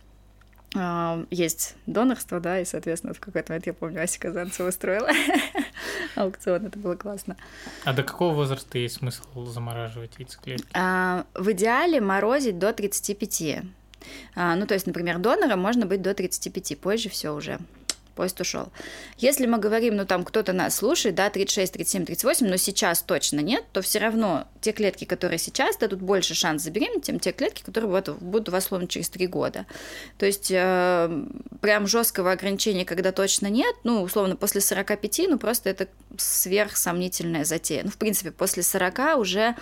[1.30, 5.10] есть донорство, да, и, соответственно, в какой-то момент, я помню, Ася Казанцева устроила
[6.16, 7.38] аукцион, это было классно.
[7.84, 10.68] А до какого возраста есть смысл замораживать яйцеклетки?
[10.74, 13.64] А, в идеале морозить до 35.
[14.36, 17.60] А, ну, то есть, например, донором можно быть до 35, позже все уже
[18.14, 18.70] поезд ушел.
[19.18, 23.40] Если мы говорим, ну там кто-то нас слушает, да, 36, 37, 38, но сейчас точно
[23.40, 27.64] нет, то все равно те клетки, которые сейчас дадут больше шанс забеременеть, чем те клетки,
[27.64, 29.66] которые вот, будут у вас словно через 3 года.
[30.18, 31.26] То есть э,
[31.62, 37.82] прям жесткого ограничения, когда точно нет, ну, условно, после 45, ну, просто это сверхсомнительная затея.
[37.84, 39.56] Ну, в принципе, после 40 уже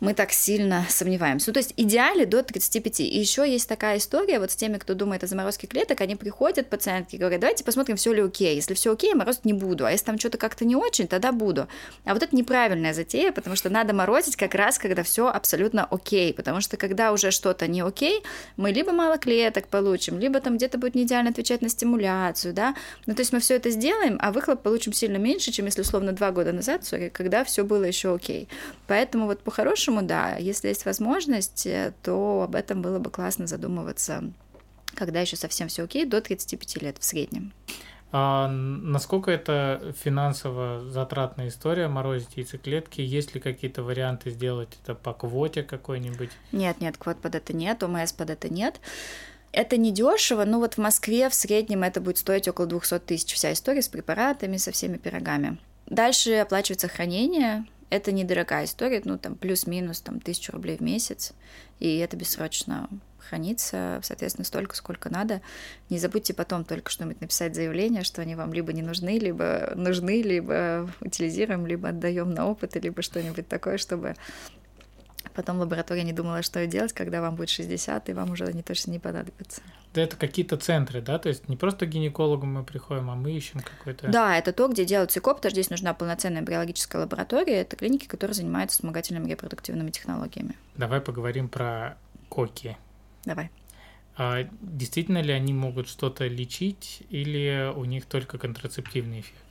[0.00, 1.50] мы так сильно сомневаемся.
[1.50, 3.00] Ну, то есть идеале до 35.
[3.00, 6.68] И еще есть такая история вот с теми, кто думает о заморозке клеток, они приходят,
[6.68, 8.54] пациентки, говорят, давайте посмотрим, все ли окей.
[8.54, 9.84] Если все окей, морозить не буду.
[9.84, 11.68] А если там что-то как-то не очень, тогда буду.
[12.04, 16.32] А вот это неправильная затея, потому что надо морозить как раз, когда все абсолютно окей.
[16.32, 18.22] Потому что когда уже что-то не окей,
[18.56, 22.74] мы либо мало клеток получим, либо там где-то будет не идеально отвечать на стимуляцию, да.
[23.06, 26.12] Ну, то есть мы все это сделаем, а выхлоп получим сильно меньше, чем если условно
[26.12, 26.82] два года назад,
[27.12, 28.48] когда все было еще окей.
[28.86, 33.46] Поэтому вот по-хорошему по-хорошему, да, если есть возможность, э, то об этом было бы классно
[33.46, 34.24] задумываться,
[34.94, 37.52] когда еще совсем все окей, до 35 лет в среднем.
[38.12, 43.00] А насколько это финансово затратная история, морозить яйцеклетки?
[43.00, 46.30] Есть ли какие-то варианты сделать это по квоте какой-нибудь?
[46.50, 48.80] Нет, нет, квот под это нет, ОМС под это нет.
[49.52, 53.32] Это не дешево, но вот в Москве в среднем это будет стоить около 200 тысяч
[53.34, 55.58] вся история с препаратами, со всеми пирогами.
[55.86, 61.32] Дальше оплачивается хранение, это недорогая история, ну, там, плюс-минус, там, тысячу рублей в месяц,
[61.80, 65.40] и это бессрочно хранится, соответственно, столько, сколько надо.
[65.88, 70.22] Не забудьте потом только что-нибудь написать заявление, что они вам либо не нужны, либо нужны,
[70.22, 74.14] либо утилизируем, либо отдаем на опыт, либо что-нибудь такое, чтобы
[75.34, 78.90] Потом лаборатория не думала, что делать, когда вам будет 60, и вам уже они точно
[78.90, 79.62] не понадобятся.
[79.92, 81.18] Да это какие-то центры, да?
[81.18, 84.08] То есть не просто к гинекологу мы приходим, а мы ищем какой-то...
[84.08, 87.60] Да, это то, где делают ЦИКОП, потому что здесь нужна полноценная биологическая лаборатория.
[87.60, 90.56] Это клиники, которые занимаются вспомогательными репродуктивными технологиями.
[90.76, 92.76] Давай поговорим про коки.
[93.24, 93.50] Давай.
[94.16, 99.44] А действительно ли они могут что-то лечить или у них только контрацептивный эффект?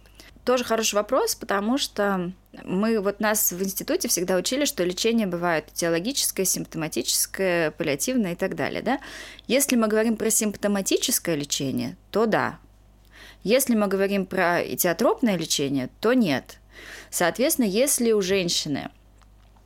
[0.50, 2.32] Тоже хороший вопрос, потому что
[2.64, 8.56] мы вот нас в институте всегда учили, что лечение бывает теологическое, симптоматическое, паллиативное и так
[8.56, 9.00] далее, да?
[9.46, 12.58] Если мы говорим про симптоматическое лечение, то да.
[13.44, 16.58] Если мы говорим про этиотропное лечение, то нет.
[17.12, 18.90] Соответственно, если у женщины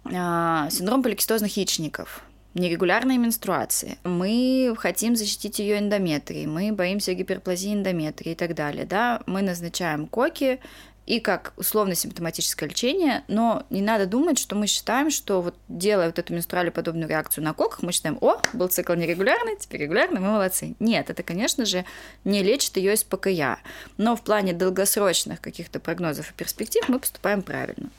[0.04, 8.34] а, синдром поликистозных яичников, нерегулярные менструации, мы хотим защитить ее эндометрий, мы боимся гиперплазии эндометрии
[8.34, 10.60] и так далее, да, мы назначаем коки,
[11.06, 16.20] и как условно-симптоматическое лечение, но не надо думать, что мы считаем, что вот делая вот
[16.20, 20.30] эту менструалью подобную реакцию на коках, мы считаем, о, был цикл нерегулярный, теперь регулярный, мы
[20.30, 20.76] молодцы.
[20.80, 21.84] Нет, это, конечно же,
[22.24, 23.60] не лечит ее из ПКЯ,
[23.98, 27.90] но в плане долгосрочных каких-то прогнозов и перспектив мы поступаем правильно.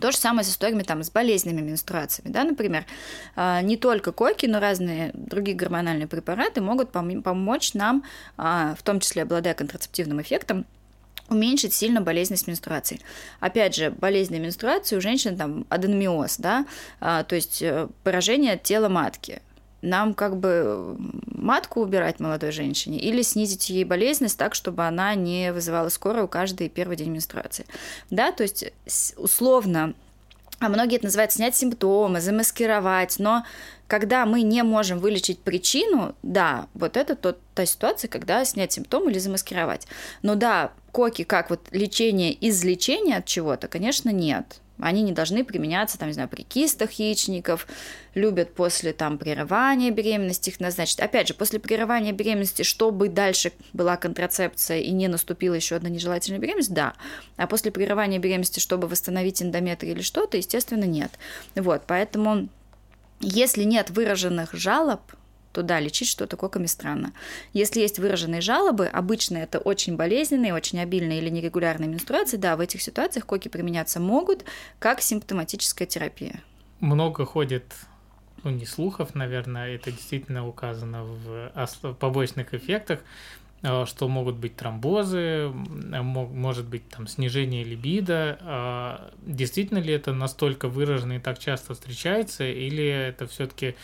[0.00, 2.32] То же самое с историями там, с болезненными менструациями.
[2.32, 2.44] Да?
[2.44, 2.84] Например,
[3.36, 8.04] а, не только коки, но разные другие гормональные препараты могут помочь нам,
[8.36, 10.66] а, в том числе обладая контрацептивным эффектом,
[11.28, 13.00] уменьшить сильно болезненность менструации.
[13.40, 16.66] Опять же, болезненные менструации у женщин там аденомиоз, да,
[17.00, 19.42] а, то есть э, поражение тела матки.
[19.82, 25.52] Нам как бы матку убирать молодой женщине или снизить ей болезненность так, чтобы она не
[25.52, 27.66] вызывала скорую каждый первый день менструации.
[28.10, 28.72] Да, то есть
[29.16, 29.94] условно
[30.60, 33.44] а многие это называют снять симптомы, замаскировать, но
[33.86, 39.12] когда мы не можем вылечить причину, да, вот это тот, та ситуация, когда снять симптомы
[39.12, 39.86] или замаскировать.
[40.22, 44.60] Но да, коки как вот лечение из лечения от чего-то, конечно, нет.
[44.80, 47.66] Они не должны применяться, там, не знаю, при кистах яичников,
[48.14, 51.00] любят после там прерывания беременности их назначить.
[51.00, 56.40] Опять же, после прерывания беременности, чтобы дальше была контрацепция и не наступила еще одна нежелательная
[56.40, 56.94] беременность, да.
[57.36, 61.12] А после прерывания беременности, чтобы восстановить эндометрий или что-то, естественно, нет.
[61.54, 62.48] Вот, поэтому
[63.20, 65.00] если нет выраженных жалоб,
[65.52, 67.12] туда лечить что-то коками странно.
[67.52, 72.60] Если есть выраженные жалобы, обычно это очень болезненные, очень обильные или нерегулярные менструации, да, в
[72.60, 74.44] этих ситуациях коки применяться могут
[74.78, 76.40] как симптоматическая терапия.
[76.80, 77.64] Много ходит
[78.44, 83.00] ну, не слухов, наверное, это действительно указано в побочных эффектах,
[83.62, 88.38] э, что могут быть тромбозы, может быть там снижение либидо.
[88.42, 93.74] А действительно ли это настолько выражено и так часто встречается, или это все-таки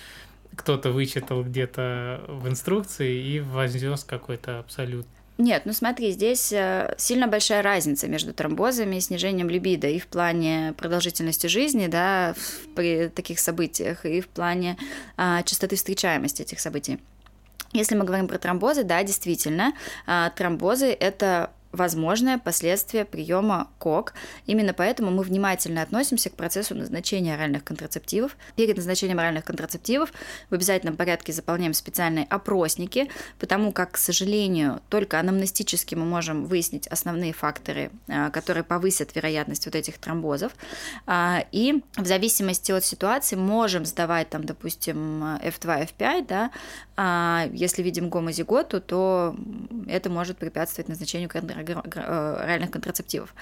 [0.57, 5.07] кто-то вычитал где-то в инструкции и вознес какой-то абсолют.
[5.37, 10.07] Нет, ну смотри, здесь э, сильно большая разница между тромбозами и снижением либидо и в
[10.07, 12.37] плане продолжительности жизни, да,
[12.77, 14.79] при таких событиях, и в плане
[15.17, 17.01] а, частоты встречаемости этих событий.
[17.73, 19.73] Если мы говорим про тромбозы, да, действительно,
[20.07, 24.15] а, тромбозы это возможное последствие приема КОК.
[24.47, 28.37] Именно поэтому мы внимательно относимся к процессу назначения оральных контрацептивов.
[28.57, 30.13] Перед назначением оральных контрацептивов
[30.51, 36.87] в обязательном порядке заполняем специальные опросники, потому как, к сожалению, только анамнестически мы можем выяснить
[36.87, 40.53] основные факторы, а, которые повысят вероятность вот этих тромбозов.
[41.07, 46.51] А, и в зависимости от ситуации можем сдавать там, допустим, F2, F5, да,
[46.97, 49.37] а если видим гомозиготу, то
[49.89, 53.35] это может препятствовать назначению Э, реальных контрацептивов.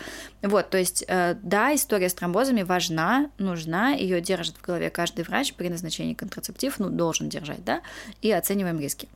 [0.42, 5.24] Вот, то есть, э, да, история с тромбозами важна, нужна, ее держит в голове каждый
[5.24, 7.82] врач при назначении контрацептивов, ну, должен держать, да,
[8.20, 9.08] и оцениваем риски.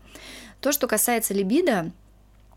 [0.60, 1.90] То, что касается либидо,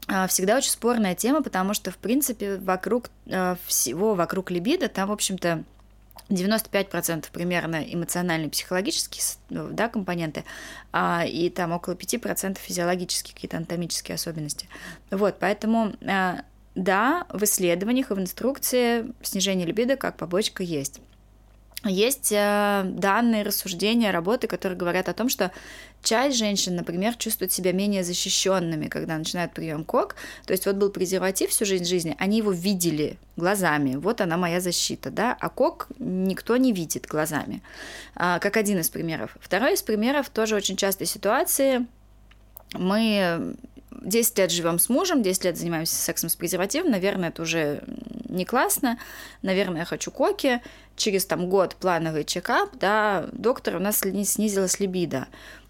[0.07, 3.09] э, всегда очень спорная тема, потому что, в принципе, вокруг
[3.65, 5.63] всего, вокруг либидо, там, в общем-то,
[6.29, 10.43] 95% примерно эмоциональные, психологические да, компоненты,
[10.91, 14.67] а, и там около 5% физиологические какие-то анатомические особенности.
[15.12, 16.41] Вот, поэтому а,
[16.75, 21.01] да, в исследованиях и в инструкции снижение либидо как побочка есть.
[21.86, 25.51] Есть э, данные, рассуждения, работы, которые говорят о том, что
[26.01, 30.15] часть женщин, например, чувствуют себя менее защищенными, когда начинают прием кок.
[30.45, 34.59] То есть вот был презерватив всю жизнь жизни, они его видели глазами, вот она моя
[34.59, 37.62] защита, да, а кок никто не видит глазами,
[38.15, 39.38] а, как один из примеров.
[39.39, 41.85] Второй из примеров тоже очень частой ситуации.
[42.73, 43.55] Мы
[43.91, 47.83] 10 лет живем с мужем, 10 лет занимаемся сексом с презервативом, наверное, это уже
[48.27, 48.99] не классно,
[49.41, 50.62] наверное, я хочу коки,
[50.95, 55.27] через там год плановый чекап, да, доктор у нас снизилась либидо.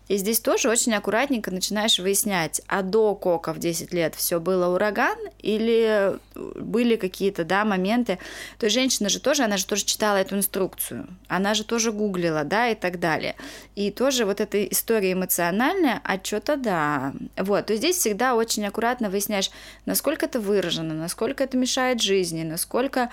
[0.10, 4.74] И здесь тоже очень аккуратненько начинаешь выяснять, а до кока в 10 лет все было
[4.74, 8.17] ураган или были какие-то, да, моменты.
[8.58, 12.43] То есть женщина же тоже, она же тоже читала эту инструкцию, она же тоже гуглила,
[12.43, 13.36] да, и так далее.
[13.76, 17.13] И тоже вот эта история эмоциональная, а что-то да.
[17.38, 19.52] Вот, то есть здесь всегда очень аккуратно выясняешь,
[19.86, 23.12] насколько это выражено, насколько это мешает жизни, насколько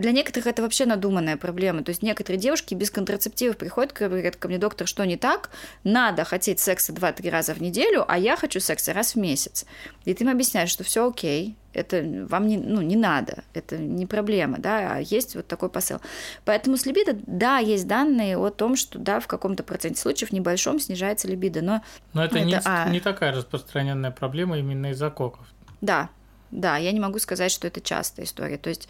[0.00, 1.82] для некоторых это вообще надуманная проблема.
[1.82, 5.50] То есть некоторые девушки без контрацептивов приходят, говорят ко мне, доктор, что не так?
[5.84, 9.66] Надо хотеть секса 2-3 раза в неделю, а я хочу секса раз в месяц.
[10.04, 14.06] И ты им объясняешь, что все окей, это вам не, ну, не надо, это не
[14.06, 15.98] проблема, да, а есть вот такой посыл.
[16.44, 20.80] Поэтому с либидо, да, есть данные о том, что, да, в каком-то проценте случаев небольшом
[20.80, 21.82] снижается либидо, но...
[22.12, 22.88] Но это, это не, а...
[22.88, 25.46] не такая распространенная проблема именно из-за коков.
[25.80, 26.10] Да,
[26.50, 28.58] да, я не могу сказать, что это частая история.
[28.58, 28.88] То есть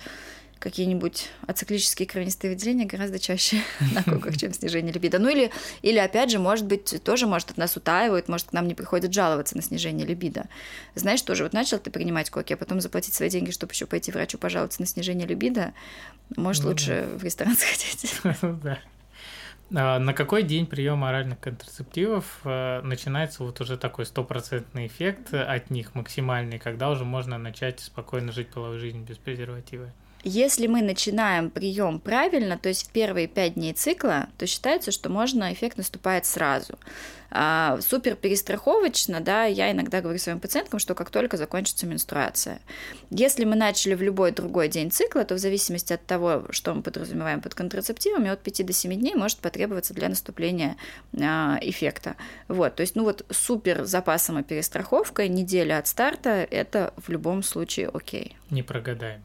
[0.61, 3.63] какие-нибудь ациклические кровянистые выделения гораздо чаще
[3.95, 5.19] на коках, чем снижение либидо.
[5.19, 5.51] Ну или,
[5.83, 9.13] или, опять же, может быть, тоже может от нас утаивают, может к нам не приходят
[9.13, 10.45] жаловаться на снижение либидо.
[10.95, 14.13] Знаешь, тоже вот начал ты принимать коки, а потом заплатить свои деньги, чтобы еще пойти
[14.13, 15.73] врачу пожаловаться на снижение либидо,
[16.37, 17.19] может, ну, лучше да.
[17.19, 18.21] в ресторан сходить.
[18.63, 18.79] Да.
[19.73, 25.71] А на какой день приема оральных контрацептивов э, начинается вот уже такой стопроцентный эффект от
[25.71, 29.93] них максимальный, когда уже можно начать спокойно жить половой жизнью без презерватива?
[30.23, 35.09] Если мы начинаем прием правильно, то есть в первые пять дней цикла, то считается, что
[35.09, 36.79] можно эффект наступает сразу.
[37.31, 42.61] А, супер перестраховочно, да, я иногда говорю своим пациенткам, что как только закончится менструация.
[43.11, 46.83] Если мы начали в любой другой день цикла, то в зависимости от того, что мы
[46.83, 50.77] подразумеваем под контрацептивами, от 5 до 7 дней может потребоваться для наступления
[51.19, 52.17] а, эффекта.
[52.49, 57.43] Вот, то есть, ну вот супер запасом и перестраховкой неделя от старта это в любом
[57.43, 58.37] случае окей.
[58.51, 59.23] Не прогадаем.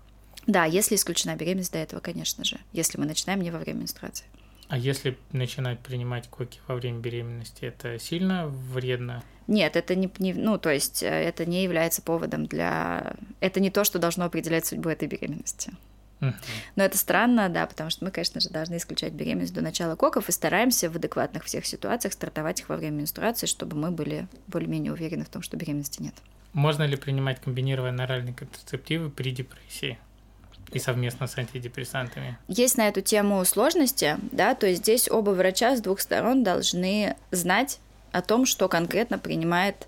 [0.48, 4.26] Да, если исключена беременность до этого, конечно же, если мы начинаем не во время менструации.
[4.68, 9.24] А если начинать принимать коки во время беременности, это сильно вредно?
[9.48, 13.16] Нет, это не, не, ну, то есть э, это не является поводом для...
[13.42, 15.74] Это не то, что должно определять судьбу этой беременности.
[16.76, 20.30] Но это странно, да, потому что мы, конечно же, должны исключать беременность до начала коков
[20.30, 24.94] и стараемся в адекватных всех ситуациях стартовать их во время менструации, чтобы мы были более-менее
[24.94, 26.16] уверены в том, что беременности нет.
[26.54, 30.00] Можно ли принимать комбинированные оральные контрацептивы при депрессии?
[30.72, 32.38] И совместно с антидепрессантами.
[32.48, 37.16] Есть на эту тему сложности, да, то есть здесь оба врача с двух сторон должны
[37.32, 37.80] знать
[38.16, 39.88] о том, что конкретно принимает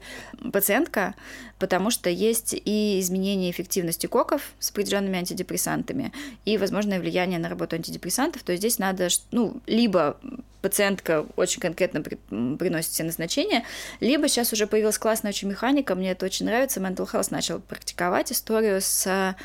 [0.52, 1.16] пациентка,
[1.60, 6.12] потому что есть и изменение эффективности коков с определенными антидепрессантами,
[6.44, 10.18] и возможное влияние на работу антидепрессантов, то есть здесь надо, ну, либо
[10.62, 12.16] пациентка очень конкретно при,
[12.58, 13.64] приносит все назначения,
[14.02, 18.34] либо сейчас уже появилась классная очень механика, мне это очень нравится, Mental Health начал практиковать
[18.34, 19.36] историю с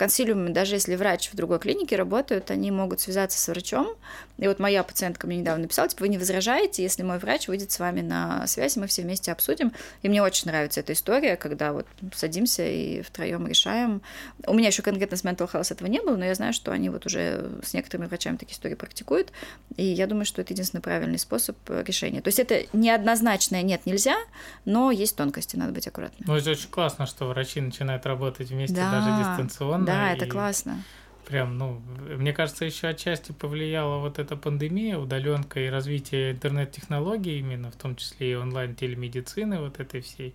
[0.00, 3.96] консилиуме, даже если врач в другой клинике работает, они могут связаться с врачом.
[4.38, 7.70] И вот моя пациентка мне недавно написала, типа, вы не возражаете, если мой врач выйдет
[7.70, 9.72] с вами на связь, мы все вместе обсудим.
[10.00, 14.00] И мне очень нравится эта история, когда вот садимся и втроем решаем.
[14.46, 16.88] У меня еще конкретно с Mental Health этого не было, но я знаю, что они
[16.88, 19.32] вот уже с некоторыми врачами такие истории практикуют.
[19.76, 22.22] И я думаю, что это единственный правильный способ решения.
[22.22, 24.16] То есть это неоднозначное нет, нельзя,
[24.64, 26.26] но есть тонкости, надо быть аккуратным.
[26.26, 30.82] Ну, это очень классно, что врачи начинают работать вместе да, даже дистанционно да, это классно.
[31.26, 31.80] Прям, ну,
[32.16, 37.94] мне кажется, еще отчасти повлияла вот эта пандемия, удаленка и развитие интернет-технологий, именно в том
[37.94, 40.34] числе и онлайн-телемедицины вот этой всей.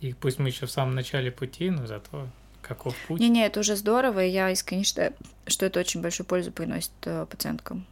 [0.00, 2.28] И пусть мы еще в самом начале пути, но зато
[2.62, 3.20] каков путь.
[3.20, 5.12] Не-не, это уже здорово, и я искренне считаю,
[5.46, 7.84] что это очень большую пользу приносит э, пациенткам.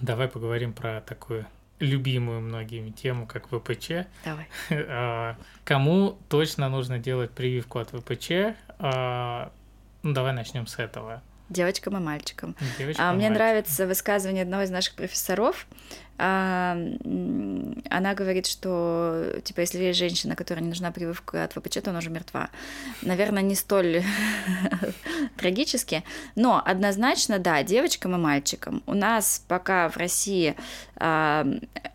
[0.00, 1.44] Давай поговорим про такую
[1.80, 4.06] любимую многими тему, как ВПЧ.
[4.24, 4.48] Давай.
[4.70, 8.56] А, кому точно нужно делать прививку от ВПЧ?
[10.08, 11.22] Ну, давай начнем с этого.
[11.50, 12.56] Девочкам и мальчикам.
[12.78, 13.34] Девочкам а, мне мальчикам.
[13.34, 15.66] нравится высказывание одного из наших профессоров,
[16.18, 16.76] а,
[17.90, 22.00] она говорит, что, типа, если есть женщина, которая не нужна прививка от ВПЧ, то она
[22.00, 22.50] уже мертва.
[23.02, 24.02] Наверное, не столь
[25.36, 26.02] трагически,
[26.34, 28.82] но однозначно, да, девочкам и мальчикам.
[28.86, 30.56] У нас пока в России
[30.96, 31.46] а,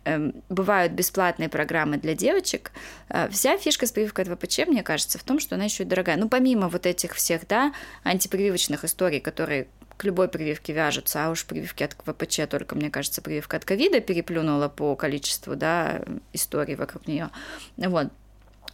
[0.04, 2.72] э, бывают бесплатные программы для девочек,
[3.10, 5.86] а, вся фишка с прививкой от ВПЧ, мне кажется, в том, что она еще и
[5.86, 6.16] дорогая.
[6.16, 9.66] Ну, помимо вот этих всех, да, антипрививочных историй, которые
[10.04, 14.68] любой прививке вяжутся, а уж прививки от ВПЧ, только, мне кажется, прививка от ковида переплюнула
[14.68, 16.02] по количеству, да,
[16.32, 17.30] историй вокруг нее.
[17.76, 18.08] Вот.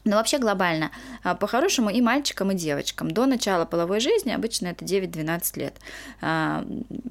[0.04, 0.90] Но вообще глобально,
[1.22, 3.10] а, по-хорошему и мальчикам, и девочкам.
[3.10, 5.74] До начала половой жизни обычно это 9-12 лет.
[6.22, 6.64] А,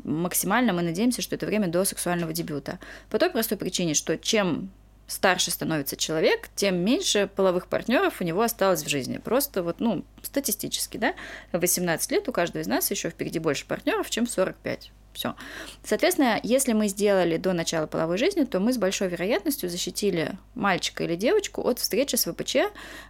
[0.03, 2.79] максимально мы надеемся, что это время до сексуального дебюта.
[3.09, 4.71] По той простой причине, что чем
[5.09, 9.17] старше становится человек, тем меньше половых партнеров у него осталось в жизни.
[9.17, 11.15] Просто вот, ну, статистически, да,
[11.51, 14.91] в 18 лет у каждого из нас еще впереди больше партнеров, чем в 45.
[15.11, 15.35] Все.
[15.83, 21.03] Соответственно, если мы сделали до начала половой жизни, то мы с большой вероятностью защитили мальчика
[21.03, 22.57] или девочку от встречи с ВПЧ.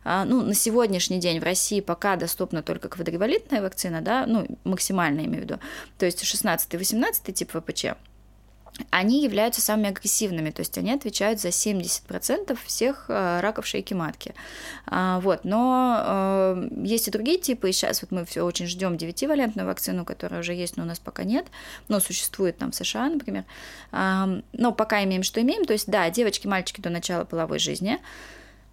[0.06, 5.20] А, ну, на сегодняшний день в России пока доступна только квадривалентная вакцина, да, ну, максимально
[5.26, 5.60] имею в виду,
[5.98, 7.98] то есть 16-18 тип ВПЧ
[8.90, 14.34] они являются самыми агрессивными, то есть они отвечают за 70% всех э, раков шейки матки.
[14.86, 18.94] А, вот, но э, есть и другие типы, и сейчас вот мы все очень ждем
[18.94, 21.46] 9-валентную вакцину, которая уже есть, но у нас пока нет,
[21.88, 23.46] но существует там в США, например.
[23.92, 28.00] Но пока имеем, что имеем, то есть да, девочки, мальчики до начала половой жизни,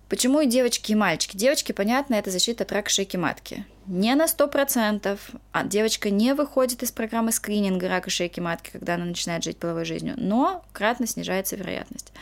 [0.09, 1.37] Почему и девочки, и мальчики?
[1.37, 3.65] Девочки, понятно, это защита от рака шейки матки.
[3.87, 5.19] Не на 100%,
[5.53, 9.85] а девочка не выходит из программы скрининга рака шейки матки, когда она начинает жить половой
[9.85, 12.13] жизнью, но кратно снижается вероятность.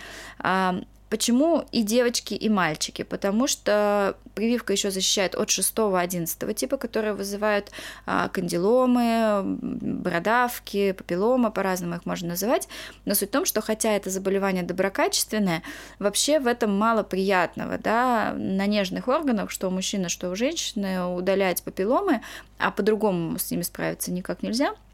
[1.10, 3.02] Почему и девочки, и мальчики?
[3.02, 7.70] Потому что прививка еще защищает от 6-11 типа, которые вызывают
[8.06, 12.68] а, кандиломы, бородавки, папиллома, по-разному их можно называть.
[13.04, 15.62] Но суть в том, что хотя это заболевание доброкачественное,
[15.98, 17.78] вообще в этом мало приятного.
[17.78, 18.34] Да?
[18.36, 22.22] На нежных органах, что у мужчины, что у женщины, удалять папилломы,
[22.58, 24.74] а по-другому с ними справиться никак нельзя–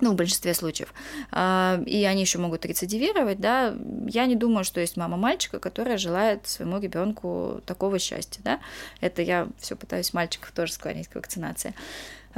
[0.00, 0.92] ну, в большинстве случаев,
[1.32, 3.74] а, и они еще могут рецидивировать, да,
[4.06, 8.60] я не думаю, что есть мама мальчика, которая желает своему ребенку такого счастья, да,
[9.00, 11.74] это я все пытаюсь мальчиков тоже склонить к вакцинации.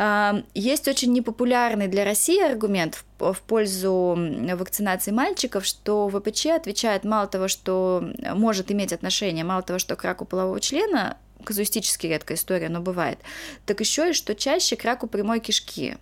[0.01, 7.27] А, есть очень непопулярный для России аргумент в пользу вакцинации мальчиков, что ВПЧ отвечает мало
[7.27, 12.69] того, что может иметь отношение, мало того, что к раку полового члена, казуистически редкая история,
[12.69, 13.19] но бывает,
[13.67, 15.97] так еще и что чаще к раку прямой кишки.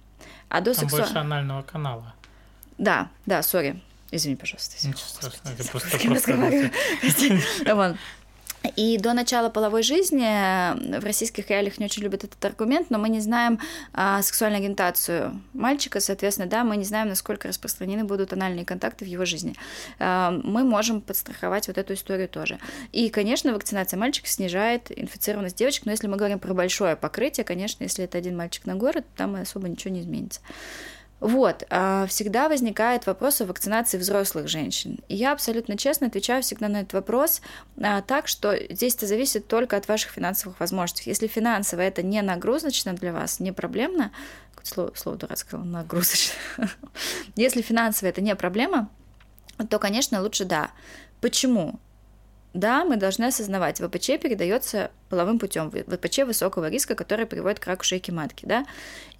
[0.48, 1.00] А до Там сексуа...
[1.00, 2.14] больше анального канала.
[2.78, 3.80] Да, да, сори.
[4.10, 4.76] Извини, пожалуйста.
[4.76, 4.94] Извини.
[4.94, 6.32] Ничего страшного, это просто просто
[8.74, 13.08] и до начала половой жизни в российских реалиях не очень любят этот аргумент, но мы
[13.08, 13.58] не знаем
[13.92, 19.08] а, сексуальную ориентацию мальчика, соответственно, да, мы не знаем, насколько распространены будут анальные контакты в
[19.08, 19.54] его жизни.
[19.98, 22.58] А, мы можем подстраховать вот эту историю тоже.
[22.92, 27.84] И, конечно, вакцинация мальчиков снижает инфицированность девочек, но если мы говорим про большое покрытие, конечно,
[27.84, 30.40] если это один мальчик на город, там особо ничего не изменится.
[31.18, 34.98] Вот, а, всегда возникает вопрос о вакцинации взрослых женщин.
[35.08, 37.40] И я абсолютно честно отвечаю всегда на этот вопрос
[37.80, 41.08] а, так, что здесь это зависит только от ваших финансовых возможностей.
[41.08, 44.12] Если финансово это не нагрузочно для вас, не проблемно,
[44.62, 46.34] слово, слово дурацкое, нагрузочно.
[47.36, 48.90] Если финансово это не проблема,
[49.70, 50.70] то, конечно, лучше да.
[51.20, 51.80] Почему?
[52.56, 57.84] Да, мы должны осознавать, ВПЧ передается половым путем, ВПЧ высокого риска, который приводит к раку
[57.84, 58.64] шейки матки, да.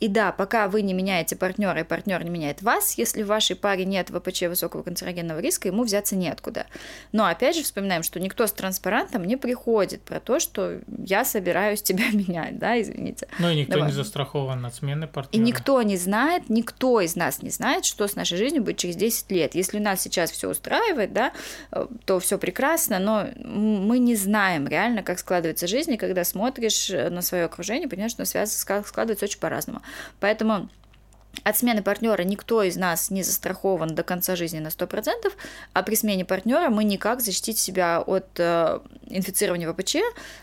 [0.01, 3.55] И да, пока вы не меняете партнера и партнер не меняет вас, если в вашей
[3.55, 6.67] паре нет ВПЧ высокого канцерогенного риска, ему взяться неоткуда.
[7.13, 11.83] Но опять же вспоминаем, что никто с транспарантом не приходит про то, что я собираюсь
[11.83, 13.29] тебя менять, да, извините.
[13.39, 13.89] Ну и никто Давай.
[13.89, 15.43] не застрахован от смены партнера.
[15.43, 18.97] И никто не знает, никто из нас не знает, что с нашей жизнью будет через
[18.97, 19.55] 10 лет.
[19.55, 21.33] Если нас сейчас все устраивает, да,
[21.71, 26.91] э, то все прекрасно, но мы не знаем реально, как складывается жизнь жизни, когда смотришь
[26.91, 29.83] э, на свое окружение, понимаешь, что связь складывается очень по-разному.
[30.21, 30.69] Поэтому
[31.45, 35.33] от смены партнера никто из нас не застрахован до конца жизни на 100%,
[35.73, 39.97] а при смене партнера мы никак защитить себя от э, инфицирования ВПЧ,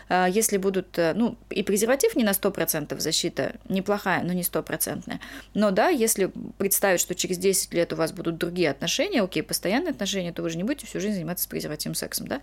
[0.08, 5.20] э, если будут, э, ну, и презерватив не на 100% защита, неплохая, но не стопроцентная.
[5.54, 9.90] Но да, если представить, что через 10 лет у вас будут другие отношения, окей, постоянные
[9.90, 12.40] отношения, то вы же не будете всю жизнь заниматься презервативным сексом, да?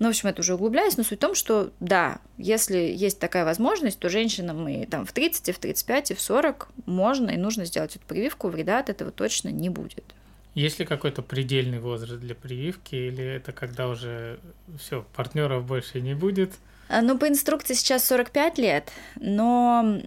[0.00, 3.44] Ну, в общем, это уже углубляясь, но суть в том, что да, если есть такая
[3.44, 7.36] возможность, то женщинам и там в 30, и в 35, и в 40 можно и
[7.36, 10.04] нужно сделать делать эту прививку, вреда от этого точно не будет.
[10.54, 14.38] Есть ли какой-то предельный возраст для прививки, или это когда уже
[14.78, 16.52] все, партнеров больше не будет?
[16.88, 20.00] А, ну, по инструкции сейчас 45 лет, но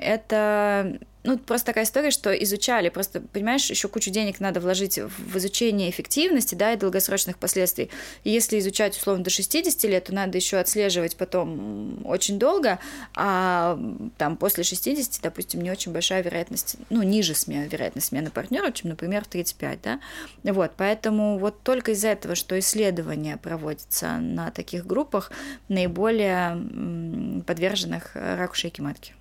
[0.00, 5.38] это ну, просто такая история, что изучали, просто, понимаешь, еще кучу денег надо вложить в
[5.38, 7.90] изучение эффективности, да, и долгосрочных последствий.
[8.24, 12.78] И если изучать, условно, до 60 лет, то надо еще отслеживать потом очень долго,
[13.14, 13.78] а
[14.18, 18.90] там после 60, допустим, не очень большая вероятность, ну, ниже смена, вероятность смены партнера, чем,
[18.90, 20.00] например, в 35, да.
[20.42, 25.32] Вот, поэтому вот только из-за этого, что исследования проводятся на таких группах,
[25.68, 29.14] наиболее подверженных раку шейки матки.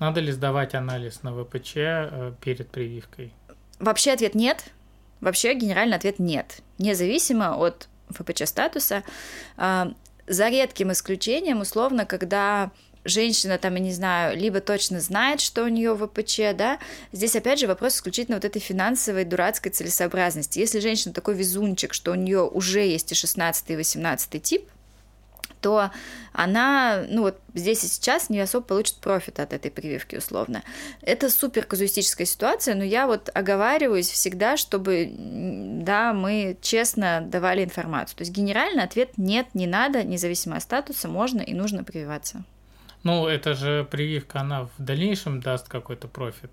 [0.00, 3.32] Надо ли сдавать анализ на ВПЧ э, перед прививкой?
[3.78, 4.64] Вообще ответ нет.
[5.20, 6.62] Вообще генеральный ответ нет.
[6.78, 9.04] Независимо от ВПЧ статуса.
[9.58, 9.92] А,
[10.26, 12.70] за редким исключением, условно, когда
[13.04, 16.78] женщина там, я не знаю, либо точно знает, что у нее ВПЧ, да,
[17.12, 20.58] здесь опять же вопрос исключительно вот этой финансовой дурацкой целесообразности.
[20.58, 24.68] Если женщина такой везунчик, что у нее уже есть и 16 и 18 тип,
[25.60, 25.90] то
[26.32, 30.62] она, ну вот здесь и сейчас не особо получит профит от этой прививки условно.
[31.02, 38.16] Это супер казуистическая ситуация, но я вот оговариваюсь всегда, чтобы, да, мы честно давали информацию.
[38.18, 42.44] То есть генеральный ответ нет, не надо, независимо от статуса, можно и нужно прививаться.
[43.02, 46.50] Ну, это же прививка, она в дальнейшем даст какой-то профит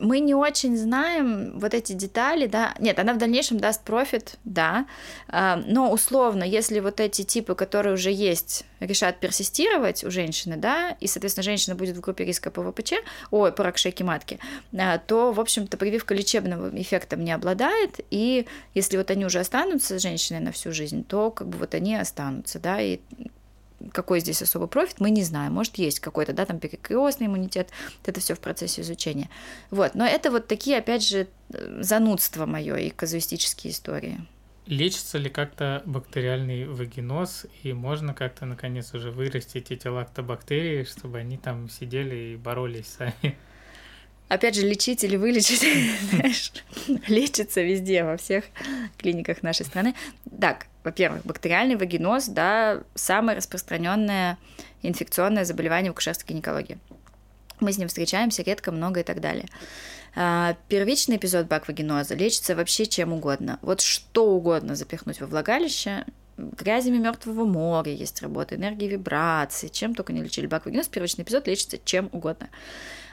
[0.00, 4.86] мы не очень знаем вот эти детали, да, нет, она в дальнейшем даст профит, да,
[5.28, 10.96] а, но условно, если вот эти типы, которые уже есть, решат персистировать у женщины, да,
[11.00, 12.94] и, соответственно, женщина будет в группе риска по ВПЧ,
[13.30, 14.40] ой, по рак шейки матки,
[14.76, 19.98] а, то, в общем-то, прививка лечебным эффектом не обладает, и если вот они уже останутся
[19.98, 23.00] женщиной на всю жизнь, то как бы вот они останутся, да, и
[23.92, 25.54] какой здесь особый профит, мы не знаем.
[25.54, 27.70] Может, есть какой-то, да, там перекрестный иммунитет,
[28.04, 29.30] это все в процессе изучения.
[29.70, 31.28] Вот, но это вот такие, опять же,
[31.80, 34.20] занудства мое и казуистические истории.
[34.66, 41.38] лечится ли как-то бактериальный вагиноз, и можно как-то, наконец, уже вырастить эти лактобактерии, чтобы они
[41.38, 43.36] там сидели и боролись сами?
[44.28, 45.60] Опять же, лечить или вылечить,
[46.12, 46.52] знаешь,
[47.08, 48.44] лечится везде, во всех
[48.96, 49.96] клиниках нашей страны.
[50.40, 54.38] Так, во-первых, бактериальный вагиноз, да, самое распространенное
[54.82, 56.78] инфекционное заболевание акушерской гинекологии.
[57.60, 59.46] Мы с ним встречаемся редко, много и так далее.
[60.16, 63.58] А, первичный эпизод баквагеноза лечится вообще чем угодно.
[63.62, 66.04] Вот что угодно запихнуть во влагалище,
[66.36, 71.78] грязями мертвого моря есть работа, энергии вибрации, чем только не лечили баквагеноз, первичный эпизод лечится
[71.84, 72.48] чем угодно.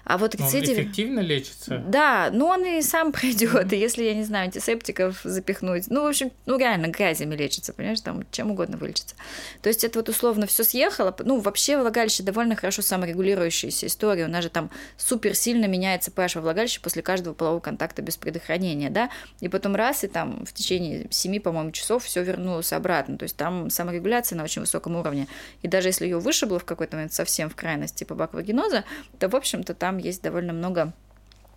[0.07, 0.69] А вот рецидив...
[0.69, 1.83] Он эффективно лечится?
[1.85, 3.73] Да, но он и сам пройдет.
[3.73, 7.99] И если, я не знаю, антисептиков запихнуть, ну, в общем, ну, реально грязями лечится, понимаешь,
[7.99, 9.15] там чем угодно вылечится.
[9.61, 11.13] То есть это вот условно все съехало.
[11.19, 14.25] Ну, вообще влагалище довольно хорошо саморегулирующаяся история.
[14.25, 18.15] У нас же там супер сильно меняется pH во влагалище после каждого полового контакта без
[18.15, 19.09] предохранения, да,
[19.41, 23.17] и потом раз, и там в течение 7, по-моему, часов все вернулось обратно.
[23.17, 25.27] То есть там саморегуляция на очень высоком уровне.
[25.63, 28.85] И даже если ее вышибло в какой-то момент совсем в крайность, типа баквагеноза,
[29.19, 30.93] то, в общем-то, там есть довольно много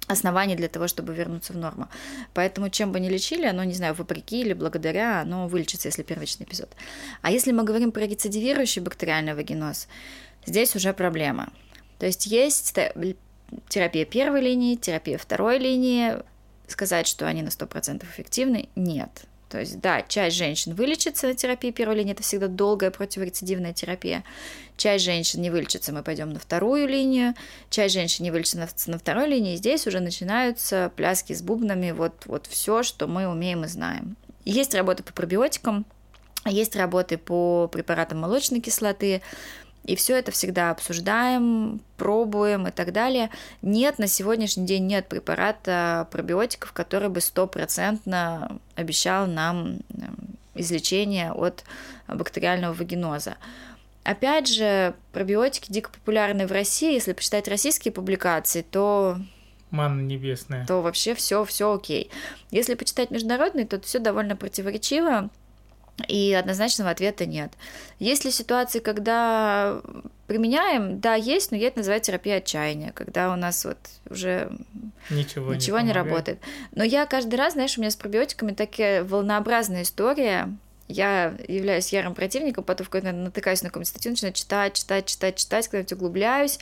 [0.06, 1.88] оснований для того, чтобы вернуться в норму.
[2.34, 6.46] Поэтому чем бы ни лечили, оно, не знаю, вопреки или благодаря, оно вылечится, если первичный
[6.46, 6.70] эпизод.
[7.22, 9.88] А если мы говорим про рецидивирующий бактериальный вагиноз,
[10.46, 11.52] здесь уже проблема.
[11.98, 12.76] То есть есть
[13.68, 16.14] терапия первой линии, терапия второй линии.
[16.66, 19.24] Сказать, что они на 100% эффективны, нет.
[19.50, 24.22] То есть, да, часть женщин вылечится на терапии первой линии, это всегда долгая противорецидивная терапия.
[24.76, 27.34] Часть женщин не вылечится, мы пойдем на вторую линию.
[27.68, 29.54] Часть женщин не вылечится на, второй линии.
[29.54, 34.16] И здесь уже начинаются пляски с бубнами, вот, вот все, что мы умеем и знаем.
[34.44, 35.84] Есть работы по пробиотикам,
[36.46, 39.20] есть работы по препаратам молочной кислоты,
[39.84, 43.30] и все это всегда обсуждаем, пробуем и так далее.
[43.62, 50.16] Нет, на сегодняшний день нет препарата пробиотиков, который бы стопроцентно обещал нам эм,
[50.54, 51.64] излечение от
[52.08, 53.36] бактериального вагиноза.
[54.04, 56.94] Опять же, пробиотики дико популярны в России.
[56.94, 59.18] Если почитать российские публикации, то
[59.70, 60.66] Манна небесная.
[60.66, 62.10] То вообще все, все окей.
[62.50, 65.30] Если почитать международные, то все довольно противоречиво.
[66.08, 67.52] И однозначного ответа нет.
[67.98, 69.80] Есть ли ситуации, когда
[70.26, 71.00] применяем?
[71.00, 73.78] Да, есть, но это называется терапия отчаяния, когда у нас вот
[74.08, 74.50] уже
[75.10, 76.40] ничего, ничего не, не работает.
[76.72, 80.48] Но я каждый раз, знаешь, у меня с пробиотиками такая волнообразная история.
[80.88, 85.36] Я являюсь ярым противником, потом в какой-то натыкаюсь на какую-нибудь статью, начинаю читать, читать, читать,
[85.36, 86.58] читать, когда-нибудь углубляюсь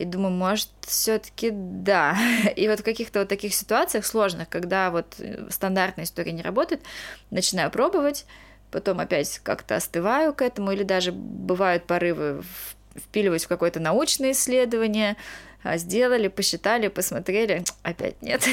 [0.00, 2.16] и думаю, может, все-таки да.
[2.56, 5.20] И вот в каких-то вот таких ситуациях сложных, когда вот
[5.50, 6.80] стандартная история не работает,
[7.30, 8.24] начинаю пробовать,
[8.70, 12.42] потом опять как-то остываю к этому, или даже бывают порывы
[12.96, 15.16] впиливать в какое-то научное исследование,
[15.62, 18.46] а, сделали, посчитали, посмотрели, опять нет.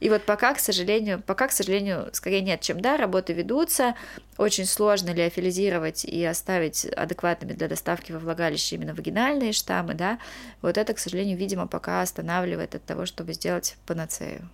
[0.00, 3.96] И вот пока, к сожалению, пока, к сожалению, скорее нет, чем да, работы ведутся,
[4.38, 10.18] очень сложно лиофилизировать и оставить адекватными для доставки во влагалище именно вагинальные штаммы, да,
[10.60, 14.48] вот это, к сожалению, видимо, пока останавливает от того, чтобы сделать панацею.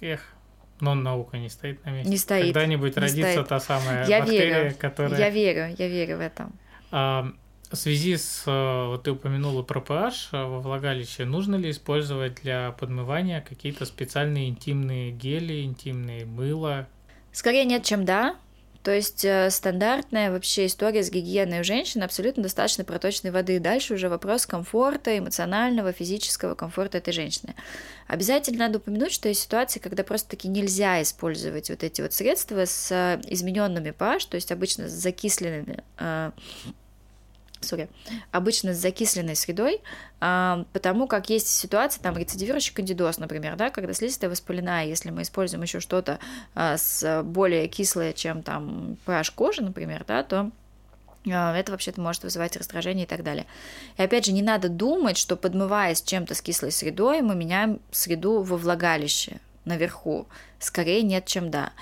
[0.00, 0.33] Эх,
[0.84, 2.10] но наука не стоит на месте.
[2.10, 2.44] Не стоит.
[2.44, 3.48] Когда-нибудь не родится стоит.
[3.48, 5.18] та самая я бактерия, верю, которая...
[5.18, 6.50] Я верю, я верю в это.
[6.90, 7.32] А,
[7.70, 8.44] в связи с...
[8.46, 11.24] Э, вот ты упомянула про pH э, во влагалище.
[11.24, 16.86] Нужно ли использовать для подмывания какие-то специальные интимные гели, интимные мыла?
[17.32, 18.36] Скорее нет, чем да.
[18.84, 23.58] То есть э, стандартная вообще история с гигиеной у женщин абсолютно достаточно проточной воды.
[23.58, 27.54] Дальше уже вопрос комфорта, эмоционального, физического комфорта этой женщины.
[28.08, 32.92] Обязательно надо упомянуть, что есть ситуации, когда просто-таки нельзя использовать вот эти вот средства с
[32.92, 36.32] э, измененными pH, то есть обычно с закисленными э,
[37.64, 37.88] sorry,
[38.30, 39.80] обычно с закисленной средой,
[40.20, 45.22] а, потому как есть ситуация, там, рецидивирующий кандидоз, например, да, когда слизистая воспалена, если мы
[45.22, 46.18] используем еще что-то
[46.54, 50.50] а, с более кислое, чем там pH кожи, например, да, то
[51.30, 53.46] а, это вообще-то может вызывать раздражение и так далее.
[53.96, 58.42] И опять же, не надо думать, что подмываясь чем-то с кислой средой, мы меняем среду
[58.42, 60.26] во влагалище наверху.
[60.58, 61.72] Скорее нет, чем да.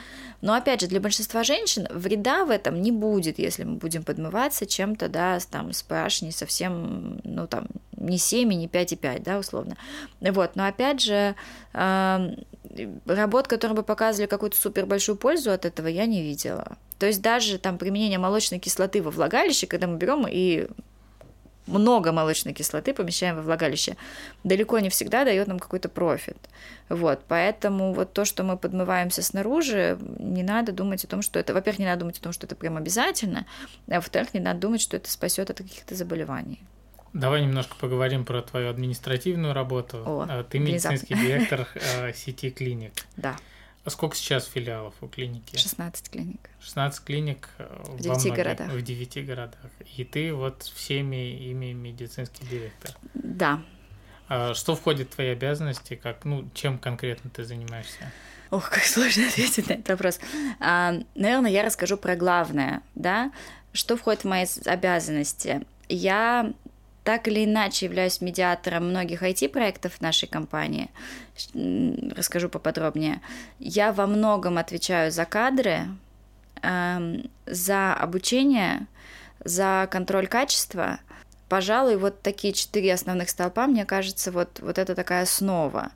[0.43, 4.67] Но опять же, для большинства женщин вреда в этом не будет, если мы будем подмываться
[4.67, 9.77] чем-то, да, там, с pH не совсем, ну, там, не 7, не 5,5, да, условно.
[10.21, 11.37] Вот, но опять же,
[11.73, 16.77] работ, которые бы показывали какую-то супер большую пользу от этого, я не видела.
[16.99, 20.67] То есть даже там применение молочной кислоты во влагалище, когда мы берем и
[21.67, 23.97] много молочной кислоты помещаем во влагалище,
[24.45, 26.37] далеко не всегда дает нам какой-то профит.
[26.89, 31.55] Вот, поэтому вот то, что мы подмываемся снаружи, не надо думать о том, что это,
[31.55, 33.47] во-первых, не надо думать о том, что это прям обязательно,
[33.89, 36.63] а во-вторых, не надо думать, что это спасет от каких-то заболеваний.
[37.13, 40.03] Давай немножко поговорим про твою административную работу.
[40.07, 42.93] О, а, Ты медицинский директор э, сети клиник.
[43.17, 43.37] Да.
[43.85, 45.57] А сколько сейчас филиалов у клиники?
[45.57, 46.51] 16 клиник.
[46.61, 48.71] 16 клиник э, в 9 многих, городах.
[48.71, 49.71] В 9 городах.
[49.97, 52.93] И ты вот всеми ими медицинский директор.
[53.15, 53.61] Да.
[54.29, 55.95] А что входит в твои обязанности?
[55.95, 58.13] Как, ну, чем конкретно ты занимаешься?
[58.51, 60.21] Ох, как сложно ответить на этот вопрос.
[60.61, 63.33] А, наверное, я расскажу про главное, да,
[63.73, 65.63] что входит в мои обязанности.
[65.89, 66.53] Я
[67.05, 70.91] так или иначе являюсь медиатором многих IT-проектов нашей компании.
[72.15, 73.21] Расскажу поподробнее.
[73.59, 75.89] Я во многом отвечаю за кадры,
[76.63, 78.87] эм, за обучение,
[79.45, 81.01] за контроль качества.
[81.49, 85.91] Пожалуй, вот такие четыре основных столпа, мне кажется, вот, вот это такая основа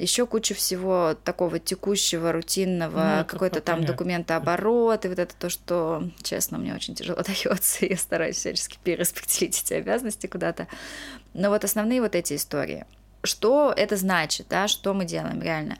[0.00, 6.02] еще куча всего такого текущего, рутинного, ну, какой-то там документооборот, и вот это то, что,
[6.22, 10.66] честно, мне очень тяжело дается, я стараюсь всячески перераспределить эти обязанности куда-то.
[11.34, 12.86] Но вот основные вот эти истории.
[13.22, 15.76] Что это значит, да, что мы делаем реально?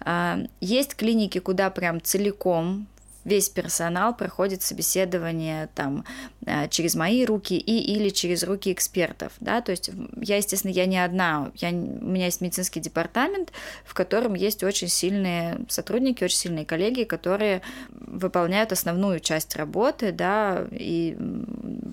[0.00, 2.88] А, есть клиники, куда прям целиком
[3.24, 6.04] весь персонал проходит собеседование там
[6.46, 10.86] э, через мои руки и или через руки экспертов, да, то есть я, естественно, я
[10.86, 13.52] не одна, я, у меня есть медицинский департамент,
[13.84, 20.66] в котором есть очень сильные сотрудники, очень сильные коллеги, которые выполняют основную часть работы, да,
[20.70, 21.16] и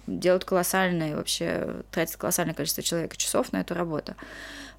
[0.08, 4.16] делают колоссальные вообще, тратят колоссальное количество человека часов на эту работу.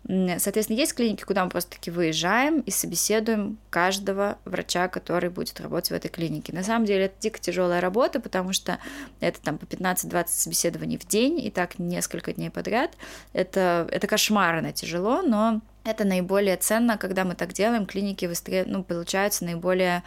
[0.08, 5.94] Соответственно, есть клиники, куда мы просто-таки выезжаем и собеседуем каждого врача, который будет работать в
[5.94, 6.54] этой клинике.
[6.54, 8.78] На самом деле это дико тяжелая работа, потому что
[9.20, 12.92] это там по 15-20 собеседований в день и так несколько дней подряд.
[13.34, 18.64] Это, это кошмарно тяжело, но это наиболее ценно, когда мы так делаем, клиники выстре...
[18.66, 20.02] ну, получаются наиболее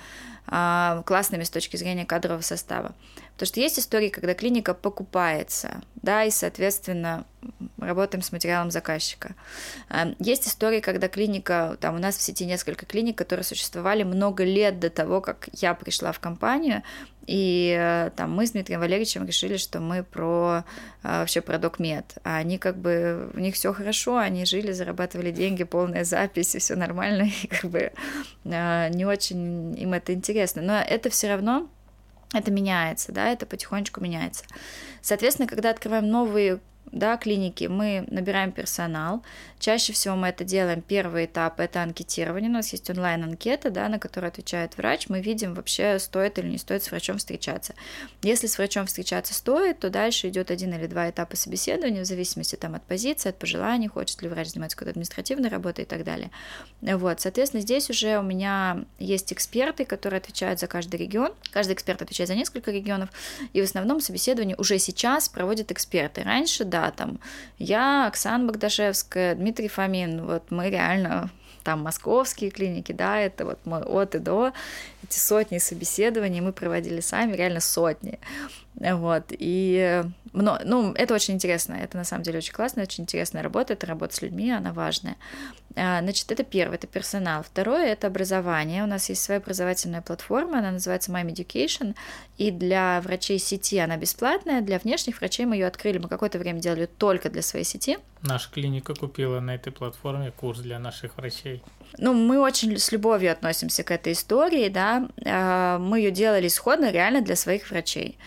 [0.46, 2.94] классными с точки зрения кадрового состава.
[3.34, 7.26] Потому что есть истории, когда клиника покупается, да, и, соответственно,
[7.80, 9.34] работаем с материалом заказчика.
[9.90, 14.44] А, есть истории, когда клиника, там у нас в сети несколько клиник, которые существовали много
[14.44, 16.84] лет до того, как я пришла в компанию,
[17.28, 20.64] и э, там мы с Дмитрием Валерьевичем решили, что мы про
[21.04, 22.18] а, вообще про докмед.
[22.24, 26.60] А они как бы, у них все хорошо, они жили, зарабатывали деньги, полная запись, и
[26.60, 27.92] все нормально, и как бы
[28.44, 30.31] не очень им это интересно.
[30.62, 31.70] Но это все равно
[32.34, 34.46] это меняется, да, это потихонечку меняется.
[35.02, 36.60] Соответственно, когда открываем новые
[36.92, 39.24] да, клиники, мы набираем персонал.
[39.60, 40.82] Чаще всего мы это делаем.
[40.82, 42.50] Первый этап– это анкетирование.
[42.50, 45.08] У нас есть онлайн-анкета, да, на которую отвечает врач.
[45.08, 47.76] Мы видим вообще, стоит или не стоит с врачом встречаться.
[48.24, 52.56] Если с врачом встречаться стоит, то дальше идет один или два этапа собеседования, в зависимости
[52.56, 56.30] там, от позиции, от пожеланий, хочет ли врач заниматься какой-то административной работой и так далее.
[56.82, 61.34] Вот, соответственно, здесь уже у меня есть эксперты, которые отвечают за каждый регион.
[61.52, 63.10] Каждый эксперт отвечает за несколько регионов.
[63.54, 66.24] И в основном собеседование уже сейчас проводят эксперты.
[66.24, 67.20] Раньше, да, там
[67.60, 71.30] я, Оксана Богдашевская, Дмитрий Фомин, вот мы реально
[71.64, 74.52] там московские клиники, да, это вот мы от и до,
[75.04, 78.20] эти сотни собеседований мы проводили сами, реально сотни.
[78.76, 80.04] Вот, и
[80.34, 84.16] ну, это очень интересно, это на самом деле очень классно, очень интересная работа, это работа
[84.16, 85.18] с людьми, она важная.
[85.76, 87.44] А, значит, это первое, это персонал.
[87.44, 88.84] Второе, это образование.
[88.84, 91.96] У нас есть своя образовательная платформа, она называется My Education,
[92.38, 96.60] и для врачей сети она бесплатная, для внешних врачей мы ее открыли, мы какое-то время
[96.60, 98.00] делали только для своей сети.
[98.22, 101.62] Наша клиника купила на этой платформе курс для наших врачей.
[101.98, 106.92] Ну, мы очень с любовью относимся к этой истории, да, а, мы ее делали исходно
[106.92, 108.18] реально для своих врачей.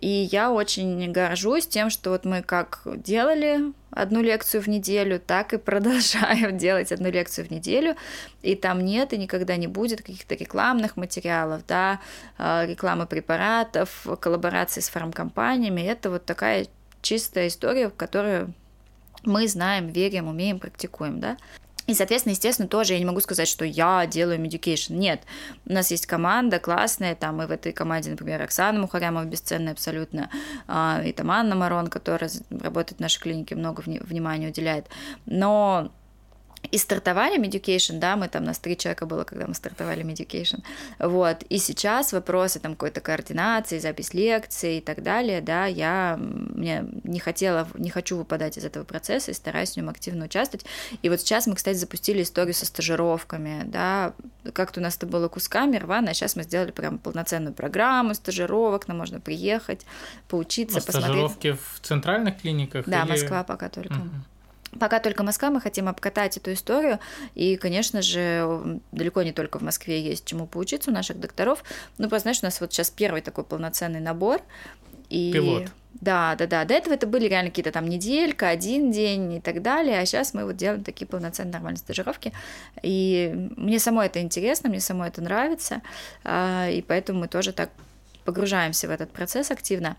[0.00, 5.54] И я очень горжусь тем, что вот мы как делали одну лекцию в неделю, так
[5.54, 7.96] и продолжаем делать одну лекцию в неделю.
[8.42, 12.00] И там нет и никогда не будет каких-то рекламных материалов, да,
[12.38, 15.82] а, рекламы препаратов, коллаборации с фармкомпаниями.
[15.82, 16.66] Это вот такая
[17.00, 18.52] чистая история, в которую
[19.22, 21.36] мы знаем, верим, умеем, практикуем, да.
[21.86, 24.94] И, соответственно, естественно, тоже я не могу сказать, что я делаю Medication.
[24.94, 25.22] Нет,
[25.66, 30.30] у нас есть команда классная, там и в этой команде, например, Оксана Мухарямова, бесценная абсолютно,
[30.66, 34.86] а, и там Анна Марон, которая работает в нашей клинике, много внимания уделяет.
[35.26, 35.92] Но
[36.74, 40.64] и стартовали Medication, да, мы там, нас три человека было, когда мы стартовали Medication,
[40.98, 46.84] вот, и сейчас вопросы там какой-то координации, запись лекций и так далее, да, я мне
[47.04, 50.66] не хотела, не хочу выпадать из этого процесса и стараюсь в нем активно участвовать,
[51.00, 54.12] и вот сейчас мы, кстати, запустили историю со стажировками, да,
[54.52, 58.88] как-то у нас это было кусками рвано, а сейчас мы сделали прям полноценную программу стажировок,
[58.88, 59.86] нам можно приехать,
[60.26, 61.04] поучиться, а посмотреть.
[61.04, 62.86] стажировки в центральных клиниках?
[62.86, 63.10] Да, или...
[63.10, 63.92] Москва пока только.
[63.92, 64.33] Угу.
[64.78, 66.98] Пока только Москва, мы хотим обкатать эту историю.
[67.34, 71.62] И, конечно же, далеко не только в Москве есть чему поучиться у наших докторов.
[71.98, 74.40] Ну, просто, знаешь, у нас вот сейчас первый такой полноценный набор.
[75.08, 75.32] И...
[75.32, 75.68] Пилот.
[76.00, 76.64] Да, да, да.
[76.64, 80.00] До этого это были реально какие-то там неделька, один день и так далее.
[80.00, 82.32] А сейчас мы вот делаем такие полноценные нормальные стажировки.
[82.82, 85.82] И мне самой это интересно, мне самой это нравится.
[86.24, 87.70] А, и поэтому мы тоже так
[88.24, 89.96] погружаемся в этот процесс активно.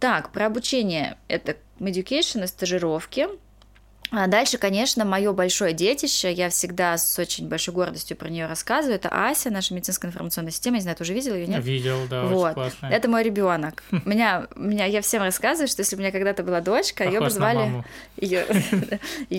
[0.00, 1.16] Так, про обучение.
[1.28, 3.28] Это education и стажировки.
[4.12, 8.96] А дальше, конечно, мое большое детище, я всегда с очень большой гордостью про нее рассказываю.
[8.96, 10.76] Это Ася, наша медицинская информационная система.
[10.76, 11.64] Не знаю, ты уже видел ее, нет?
[11.64, 12.44] Видел, да, вот.
[12.44, 12.90] очень классная.
[12.90, 13.82] Это мой ребенок.
[14.04, 17.82] Меня, меня, я всем рассказываю, что если у меня когда-то была дочка, ее бы звали,
[18.16, 18.44] ее,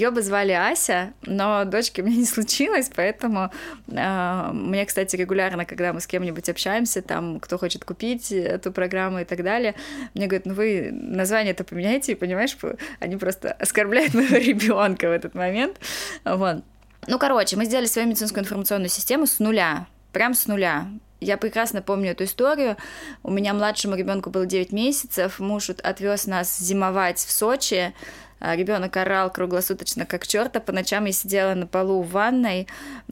[0.11, 3.51] бы звали Ася, но дочки у меня не случилось, поэтому
[3.88, 9.19] э, мне, кстати, регулярно, когда мы с кем-нибудь общаемся, там, кто хочет купить эту программу
[9.19, 9.76] и так далее,
[10.15, 12.57] мне говорят, ну вы название-то поменяйте, понимаешь,
[12.99, 14.62] они просто оскорбляют моего ребенка
[15.07, 15.80] в этот момент.
[16.24, 16.64] Вот.
[17.07, 20.88] Ну, короче, мы сделали свою медицинскую информационную систему с нуля, прям с нуля.
[21.20, 22.78] Я прекрасно помню эту историю.
[23.24, 27.93] У меня младшему ребенку было 9 месяцев, муж отвез нас зимовать в Сочи.
[28.41, 30.59] Ребенок орал круглосуточно, как черта.
[30.59, 32.68] По ночам я сидела на полу в ванной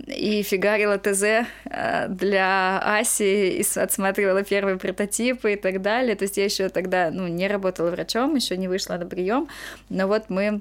[0.05, 6.17] и фигарила ТЗ э, для Аси и отсматривала первые прототипы и так далее.
[6.17, 9.47] То есть я еще тогда ну, не работала врачом, еще не вышла на прием.
[9.87, 10.59] Но вот мы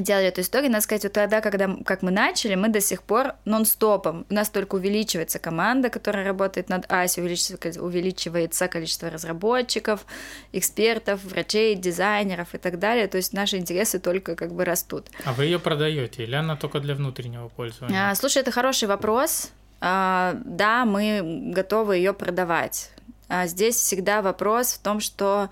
[0.00, 3.34] делали эту историю, надо сказать, вот тогда, когда как мы начали, мы до сих пор
[3.44, 10.04] нон-стопом, у нас только увеличивается команда, которая работает над ASI, увеличивается, увеличивается количество разработчиков,
[10.52, 15.06] экспертов, врачей, дизайнеров и так далее, то есть наши интересы только как бы растут.
[15.24, 18.10] А вы ее продаете или она только для внутреннего пользования?
[18.10, 19.50] А, слушай, это хороший вопрос.
[19.80, 22.90] А, да, мы готовы ее продавать.
[23.28, 25.48] А здесь всегда вопрос в том, что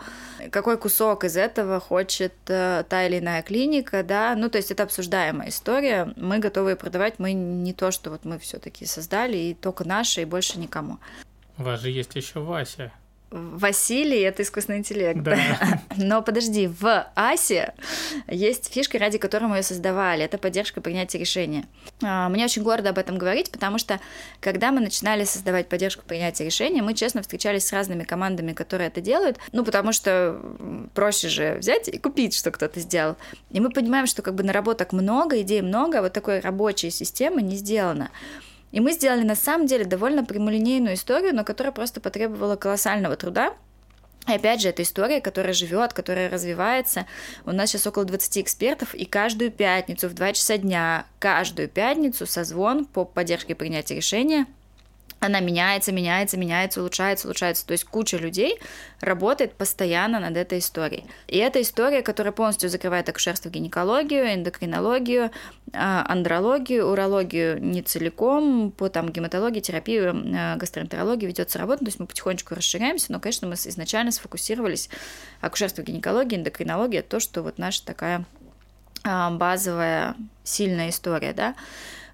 [0.51, 4.83] какой кусок из этого хочет э, та или иная клиника, да, ну то есть это
[4.83, 9.85] обсуждаемая история, мы готовы продавать, мы не то, что вот мы все-таки создали и только
[9.85, 10.99] наши и больше никому.
[11.57, 12.93] У вас же есть еще Вася.
[13.33, 15.23] Василий— это искусственный интеллект.
[15.23, 15.39] Да.
[15.97, 17.73] Но подожди, в Асе
[18.29, 20.25] есть фишка, ради которой мы ее создавали.
[20.25, 21.65] Это поддержка принятия решения.
[22.03, 24.01] А, Мне очень гордо об этом говорить, потому что
[24.41, 29.01] когда мы начинали создавать поддержку принятия решения, мы честно встречались с разными командами, которые это
[29.01, 29.39] делают.
[29.53, 30.39] Ну, потому что
[30.95, 33.17] проще же взять и купить, что кто-то сделал.
[33.51, 37.41] И мы понимаем, что как бы наработок много, идей много, а вот такой рабочей системы
[37.41, 38.11] не сделано.
[38.73, 43.55] И мы сделали на самом деле довольно прямолинейную историю, но которая просто потребовала колоссального труда.
[44.27, 47.07] И опять же, это история, которая живет, которая развивается.
[47.45, 52.27] У нас сейчас около 20 экспертов, и каждую пятницу в 2 часа дня, каждую пятницу
[52.27, 54.47] созвон по поддержке принятия решения
[55.23, 57.65] она меняется, меняется, меняется, улучшается, улучшается.
[57.65, 58.59] То есть куча людей
[59.01, 61.05] работает постоянно над этой историей.
[61.29, 65.31] И это история, которая полностью закрывает акушерство, гинекологию, эндокринологию,
[65.73, 72.01] а, андрологию, урологию не целиком, по там гематологии, терапию, а, гастроэнтерологии ведется работа, то есть
[72.01, 74.91] мы потихонечку расширяемся, но, конечно, мы изначально сфокусировались
[75.41, 78.25] акушерство, гинекология, эндокринология, то, что вот наша такая
[79.05, 81.55] а, базовая, сильная история, да.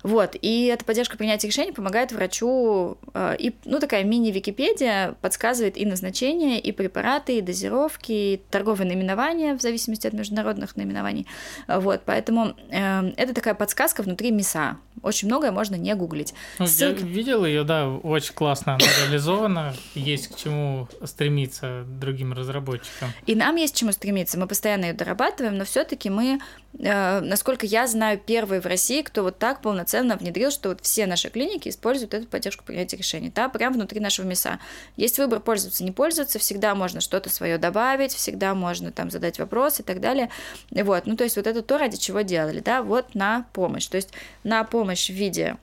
[0.02, 5.84] Вот, и эта поддержка принятия решений помогает врачу, э, и, ну, такая мини-википедия подсказывает и
[5.84, 11.26] назначение, и препараты, и дозировки, и торговые наименования в зависимости от международных наименований.
[11.66, 14.76] Вот, поэтому э, это такая подсказка внутри МИСа.
[15.02, 16.34] Очень многое можно не гуглить.
[16.58, 19.74] Ну, Ссылка- Я видел ее, да, очень классно она реализована.
[19.94, 23.10] Есть к чему стремиться другим разработчикам.
[23.26, 24.38] И нам есть к чему стремиться.
[24.38, 26.40] Мы постоянно ее дорабатываем, но все-таки мы,
[26.78, 31.06] э, насколько я знаю, первые в России, кто вот так полноценно внедрил, что вот все
[31.06, 34.58] наши клиники используют эту поддержку принятия решений, да, прямо внутри нашего МИСа.
[34.96, 39.80] Есть выбор пользоваться, не пользоваться, всегда можно что-то свое добавить, всегда можно там задать вопрос
[39.80, 40.30] и так далее.
[40.70, 43.86] Вот, ну то есть вот это то, ради чего делали, да, вот на помощь.
[43.86, 44.10] То есть
[44.44, 45.56] на помощь в виде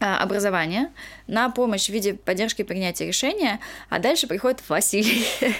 [0.00, 0.90] образования,
[1.26, 5.24] на помощь в виде поддержки принятия решения, а дальше приходит Василий.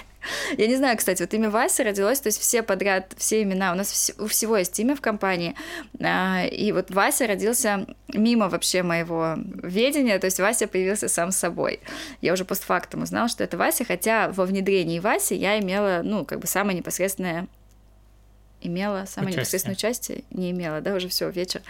[0.59, 3.75] Я не знаю, кстати, вот имя Вася родилось, то есть все подряд, все имена, у
[3.77, 5.55] нас вс- у всего есть имя в компании,
[6.01, 11.81] а, и вот Вася родился мимо вообще моего ведения, то есть Вася появился сам собой.
[12.21, 16.41] Я уже постфактум узнала, что это Вася, хотя во внедрении Васи я имела, ну, как
[16.41, 17.47] бы самое непосредственное
[18.61, 19.37] имела самое Участие.
[19.41, 21.63] непосредственное участие, не имела, да, уже все вечер,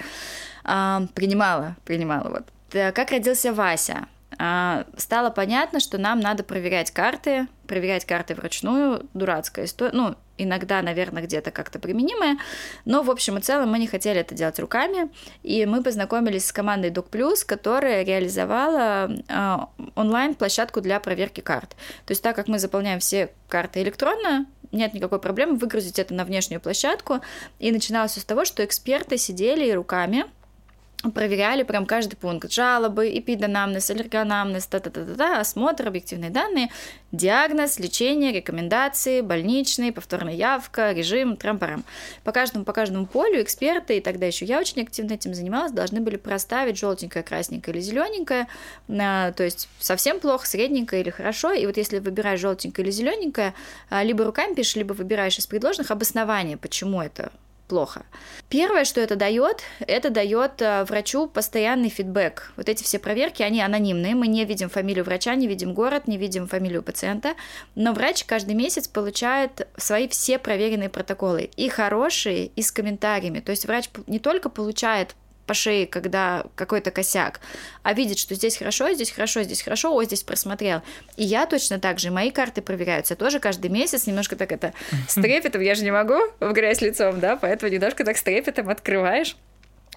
[0.64, 2.44] А, принимала, принимала вот.
[2.72, 4.06] Да, Как родился Вася?
[4.38, 10.82] А, Стало понятно, что нам надо проверять карты, проверять карты вручную, дурацкая история, ну, иногда,
[10.82, 12.38] наверное, где-то как-то применимая,
[12.84, 15.10] но в общем и целом мы не хотели это делать руками,
[15.42, 21.70] и мы познакомились с командой Doc Plus, которая реализовала а, онлайн-площадку для проверки карт.
[22.04, 26.24] То есть так как мы заполняем все карты электронно, нет никакой проблемы выгрузить это на
[26.24, 27.20] внешнюю площадку,
[27.58, 30.26] и начиналось все с того, что эксперты сидели руками
[31.14, 32.50] проверяли прям каждый пункт.
[32.50, 36.70] Жалобы, эпиданамнез, аллергонамнез, та-та-та-та, осмотр, объективные данные,
[37.12, 41.84] диагноз, лечение, рекомендации, больничный, повторная явка, режим, трам-парам.
[42.24, 46.00] По каждому, по каждому полю эксперты, и тогда еще я очень активно этим занималась, должны
[46.00, 48.48] были проставить желтенькое, красненькое или зелененькое,
[48.88, 51.52] то есть совсем плохо, средненькое или хорошо.
[51.52, 53.54] И вот если выбираешь желтенькое или зелененькое,
[53.88, 57.30] а, либо руками пишешь, либо выбираешь из предложенных обоснования, почему это
[57.68, 58.04] плохо.
[58.48, 62.52] Первое, что это дает, это дает э, врачу постоянный фидбэк.
[62.56, 66.16] Вот эти все проверки, они анонимные, мы не видим фамилию врача, не видим город, не
[66.16, 67.34] видим фамилию пациента,
[67.74, 73.40] но врач каждый месяц получает свои все проверенные протоколы, и хорошие, и с комментариями.
[73.40, 75.14] То есть врач не только получает
[75.48, 77.40] по шее, когда какой-то косяк,
[77.82, 80.82] а видит, что здесь хорошо, здесь хорошо, здесь хорошо, о, здесь просмотрел.
[81.16, 84.74] И я точно так же, мои карты проверяются тоже каждый месяц, немножко так это
[85.08, 88.68] с трепетом, я же не могу в грязь лицом, да, поэтому немножко так с трепетом
[88.68, 89.36] открываешь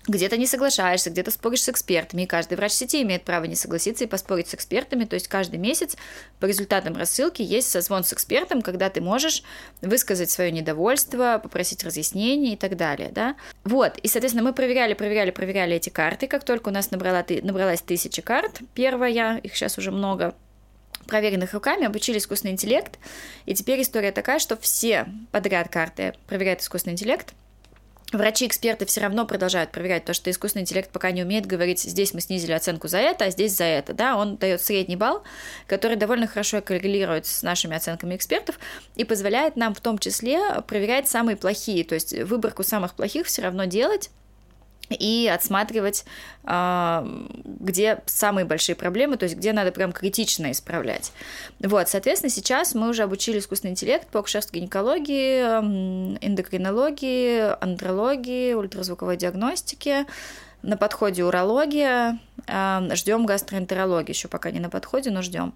[0.07, 4.03] где-то не соглашаешься, где-то споришь с экспертами, и каждый врач сети имеет право не согласиться
[4.03, 5.95] и поспорить с экспертами, то есть каждый месяц
[6.39, 9.43] по результатам рассылки есть созвон с экспертом, когда ты можешь
[9.81, 13.35] высказать свое недовольство, попросить разъяснений и так далее, да.
[13.63, 17.81] Вот, и, соответственно, мы проверяли, проверяли, проверяли эти карты, как только у нас набрала, набралась
[17.81, 20.33] тысяча карт, первая, их сейчас уже много,
[21.07, 22.97] проверенных руками, обучили искусственный интеллект,
[23.45, 27.33] и теперь история такая, что все подряд карты проверяют искусственный интеллект,
[28.11, 32.19] Врачи-эксперты все равно продолжают проверять то, что искусственный интеллект пока не умеет говорить, здесь мы
[32.19, 33.93] снизили оценку за это, а здесь за это.
[33.93, 34.17] Да?
[34.17, 35.23] Он дает средний балл,
[35.65, 38.59] который довольно хорошо коррелирует с нашими оценками экспертов
[38.95, 43.43] и позволяет нам в том числе проверять самые плохие, то есть выборку самых плохих все
[43.43, 44.09] равно делать
[44.93, 46.05] и отсматривать,
[46.43, 47.07] а,
[47.45, 51.11] где самые большие проблемы, то есть где надо прям критично исправлять.
[51.59, 55.41] Вот, соответственно, сейчас мы уже обучили искусственный интеллект по акушерской гинекологии,
[56.25, 60.05] эндокринологии, андрологии, ультразвуковой диагностике,
[60.61, 65.53] на подходе урология, ждем гастроэнтерологии, еще пока не на подходе, но ждем.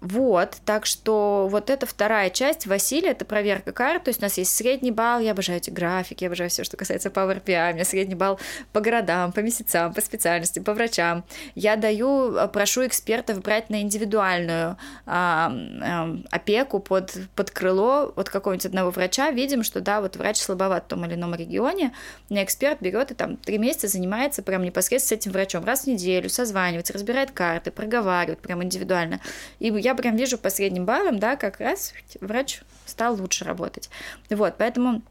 [0.00, 4.38] Вот, так что вот эта вторая часть Василия, это проверка карт, то есть у нас
[4.38, 7.74] есть средний балл, я обожаю эти графики, я обожаю все, что касается Power BI, у
[7.74, 8.40] меня средний балл
[8.72, 11.22] по городам, по месяцам, по специальностям, по врачам.
[11.54, 18.30] Я даю, э, прошу экспертов брать на индивидуальную а, а, опеку под, под крыло вот
[18.30, 21.92] какого-нибудь одного врача, видим, что да, вот врач слабоват в том или ином регионе,
[22.30, 25.86] мне эксперт берет и там три месяца занимается прям непосредственно с этим врачом, раз в
[25.88, 29.20] неделю созванивается, разбирает карты, проговаривает прям индивидуально.
[29.58, 33.90] И я я прям вижу по средним баллам, да, как раз врач стал лучше работать.
[34.30, 35.02] Вот, поэтому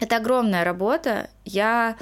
[0.00, 1.30] это огромная работа.
[1.44, 1.96] Я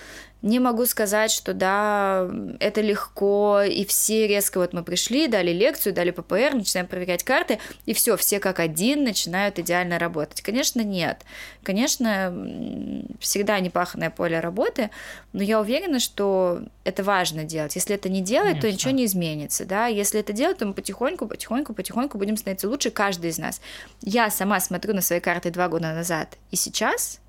[0.44, 2.28] не могу сказать, что да,
[2.60, 7.58] это легко, и все резко вот мы пришли, дали лекцию, дали ППР, начинаем проверять карты,
[7.86, 10.42] и все, все как один начинают идеально работать.
[10.42, 11.22] Конечно, нет.
[11.62, 14.90] Конечно, всегда непаханное поле работы,
[15.32, 17.74] но я уверена, что это важно делать.
[17.74, 18.68] Если это не делать, Конечно.
[18.68, 19.86] то ничего не изменится, да.
[19.86, 23.62] Если это делать, то мы потихоньку, потихоньку, потихоньку будем становиться лучше, каждый из нас.
[24.02, 27.20] Я сама смотрю на свои карты два года назад, и сейчас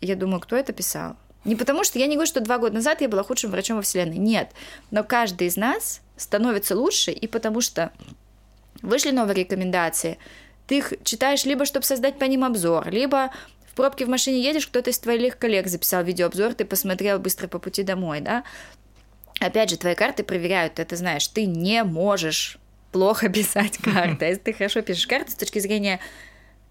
[0.00, 1.16] я думаю, кто это писал?
[1.44, 3.82] Не потому что я не говорю, что два года назад я была худшим врачом во
[3.82, 4.16] Вселенной.
[4.16, 4.50] Нет.
[4.90, 7.92] Но каждый из нас становится лучше, и потому что
[8.82, 10.18] вышли новые рекомендации,
[10.66, 13.30] ты их читаешь либо, чтобы создать по ним обзор, либо
[13.70, 17.58] в пробке в машине едешь, кто-то из твоих коллег записал видеообзор, ты посмотрел быстро по
[17.58, 18.44] пути домой, да.
[19.40, 22.58] Опять же, твои карты проверяют, ты знаешь, ты не можешь
[22.92, 24.24] плохо писать карты.
[24.24, 26.00] А если ты хорошо пишешь карты с точки зрения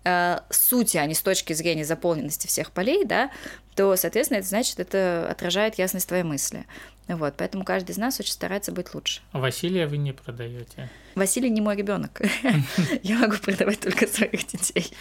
[0.04, 3.32] э, сути, а не с точки зрения заполненности всех полей, да,
[3.76, 6.66] то, соответственно, это значит, это отражает ясность твоей мысли.
[7.08, 9.22] Вот, поэтому каждый из нас очень старается быть лучше.
[9.34, 10.90] Василия вы не продаете.
[11.16, 12.22] Василий не мой ребенок.
[13.04, 14.92] Я могу продавать только своих детей.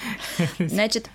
[0.58, 1.08] Значит,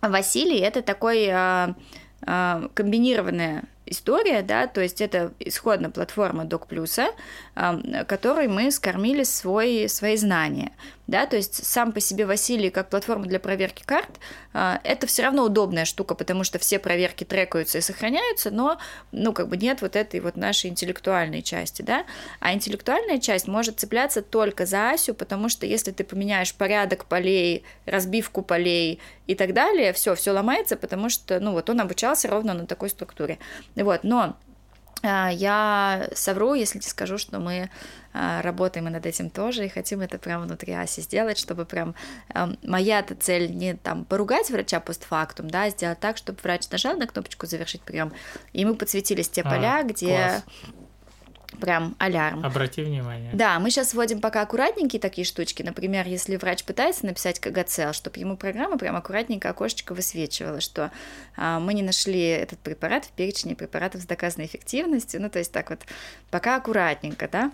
[0.00, 1.74] Василий это такой а,
[2.22, 7.08] а, комбинированная история, да, то есть это исходная платформа Док Плюса,
[8.06, 10.72] которой мы скормили свой, свои знания,
[11.08, 14.10] да, то есть сам по себе Василий как платформа для проверки карт,
[14.52, 18.78] а, это все равно удобная штука, потому что все проверки трекаются и сохраняются, но,
[19.10, 22.04] ну, как бы нет вот этой вот нашей интеллектуальной части, да,
[22.40, 27.64] а интеллектуальная часть может цепляться только за Асю, потому что если ты поменяешь порядок полей,
[27.86, 32.52] разбивку полей и так далее, все, все ломается, потому что, ну, вот он обучался ровно
[32.52, 33.38] на такой структуре.
[33.82, 34.36] Вот, но
[35.02, 37.70] а, я совру, если не скажу, что мы
[38.12, 41.94] а, работаем над этим тоже и хотим это прямо внутри Аси сделать, чтобы прям
[42.62, 47.06] моя-то цель не там поругать врача постфактум, да, а сделать так, чтобы врач нажал на
[47.06, 48.12] кнопочку завершить прием,
[48.52, 50.44] и мы подсветились те поля, а, где класс
[51.60, 52.44] прям алярм.
[52.44, 53.30] Обрати внимание.
[53.32, 55.62] Да, мы сейчас вводим пока аккуратненькие такие штучки.
[55.62, 60.90] Например, если врач пытается написать КГЦЛ, чтобы ему программа прям аккуратненько окошечко высвечивала, что
[61.36, 65.20] а, мы не нашли этот препарат в перечне препаратов с доказанной эффективностью.
[65.20, 65.80] Ну, то есть так вот,
[66.30, 67.50] пока аккуратненько, да.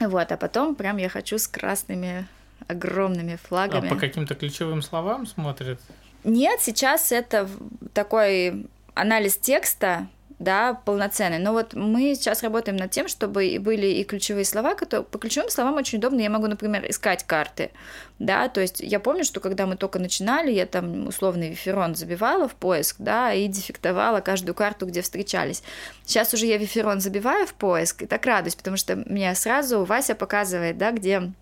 [0.00, 2.26] Вот, а потом прям я хочу с красными
[2.68, 3.88] огромными флагами.
[3.88, 5.80] А по каким-то ключевым словам смотрят?
[6.24, 7.48] Нет, сейчас это
[7.94, 10.08] такой анализ текста,
[10.38, 11.38] да, полноценный.
[11.38, 15.50] Но вот мы сейчас работаем над тем, чтобы были и ключевые слова, которые по ключевым
[15.50, 16.20] словам очень удобно.
[16.20, 17.70] Я могу, например, искать карты,
[18.18, 22.48] да, то есть я помню, что когда мы только начинали, я там условный виферон забивала
[22.48, 25.62] в поиск, да, и дефектовала каждую карту, где встречались.
[26.04, 30.14] Сейчас уже я виферон забиваю в поиск и так радуюсь, потому что мне сразу Вася
[30.14, 31.32] показывает, да, где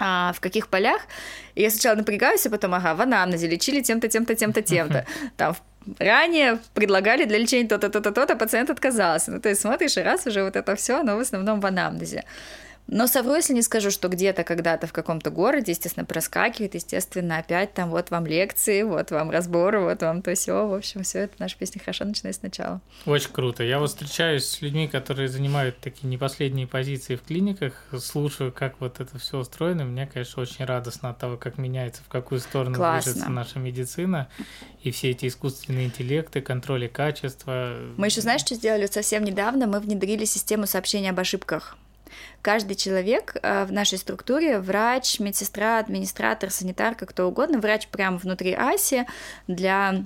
[0.00, 1.02] а, в каких полях.
[1.54, 5.06] И я сначала напрягаюсь, а потом, ага, в анамнезе лечили тем-то, тем-то, тем-то, тем-то.
[5.36, 5.54] Там
[5.98, 9.30] ранее предлагали для лечения то-то, то-то, то-то, пациент отказался.
[9.30, 12.24] Ну, то есть смотришь, и раз уже вот это все, оно в основном в анамнезе.
[12.92, 17.72] Но совру, если не скажу, что где-то когда-то в каком-то городе, естественно, проскакивает, естественно, опять
[17.72, 20.66] там вот вам лекции, вот вам разборы, вот вам то все.
[20.66, 22.80] В общем, все это наша песня хорошо начинает сначала.
[23.06, 23.62] Очень круто.
[23.62, 28.80] Я вот встречаюсь с людьми, которые занимают такие не последние позиции в клиниках, слушаю, как
[28.80, 29.84] вот это все устроено.
[29.84, 33.12] Мне, конечно, очень радостно от того, как меняется, в какую сторону Классно.
[33.12, 34.28] движется наша медицина
[34.82, 37.72] и все эти искусственные интеллекты, контроли качества.
[37.96, 39.68] Мы еще знаешь, что сделали совсем недавно?
[39.68, 41.76] Мы внедрили систему сообщения об ошибках.
[42.42, 48.52] Каждый человек э, в нашей структуре, врач, медсестра, администратор, санитарка, кто угодно, врач прямо внутри
[48.52, 49.06] АСИ.
[49.46, 50.04] Для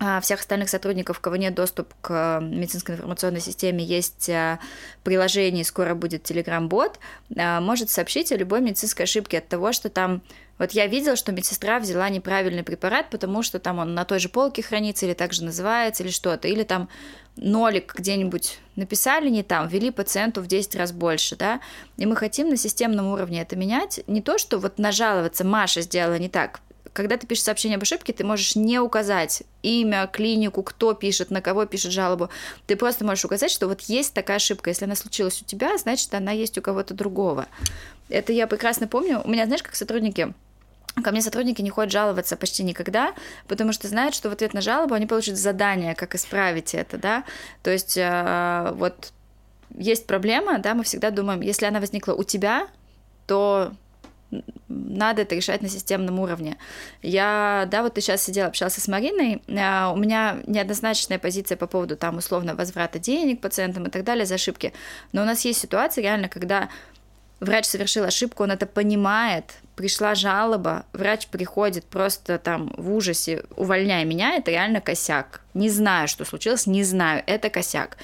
[0.00, 4.58] а, всех остальных сотрудников, кого нет доступ к медицинской информационной системе, есть э,
[5.04, 10.22] приложение, скоро будет э, может сообщить о любой медицинской ошибке от того, что там
[10.58, 14.28] вот я видела, что медсестра взяла неправильный препарат, потому что там он на той же
[14.28, 16.88] полке хранится, или так же называется, или что-то, или там
[17.36, 21.60] нолик где-нибудь написали не там, ввели пациенту в 10 раз больше, да,
[21.96, 26.18] и мы хотим на системном уровне это менять, не то, что вот нажаловаться, Маша сделала
[26.18, 26.60] не так,
[26.94, 31.42] когда ты пишешь сообщение об ошибке, ты можешь не указать имя, клинику, кто пишет, на
[31.42, 32.30] кого пишет жалобу.
[32.66, 34.70] Ты просто можешь указать, что вот есть такая ошибка.
[34.70, 37.46] Если она случилась у тебя, значит, она есть у кого-то другого.
[38.08, 39.20] Это я прекрасно помню.
[39.24, 40.32] У меня, знаешь, как сотрудники
[41.02, 43.14] Ко мне сотрудники не ходят жаловаться почти никогда,
[43.48, 47.24] потому что знают, что в ответ на жалобу они получат задание, как исправить это, да.
[47.64, 49.12] То есть э, вот
[49.76, 52.68] есть проблема, да, мы всегда думаем, если она возникла у тебя,
[53.26, 53.72] то
[54.68, 56.56] надо это решать на системном уровне.
[57.02, 61.66] Я, да, вот ты сейчас сидела, общался с Мариной, э, у меня неоднозначная позиция по
[61.66, 64.72] поводу там условно возврата денег пациентам и так далее за ошибки,
[65.12, 66.68] но у нас есть ситуация реально, когда
[67.40, 74.04] врач совершил ошибку, он это понимает, пришла жалоба, врач приходит просто там в ужасе, увольняй
[74.04, 75.40] меня, это реально косяк.
[75.52, 77.96] Не знаю, что случилось, не знаю, это косяк.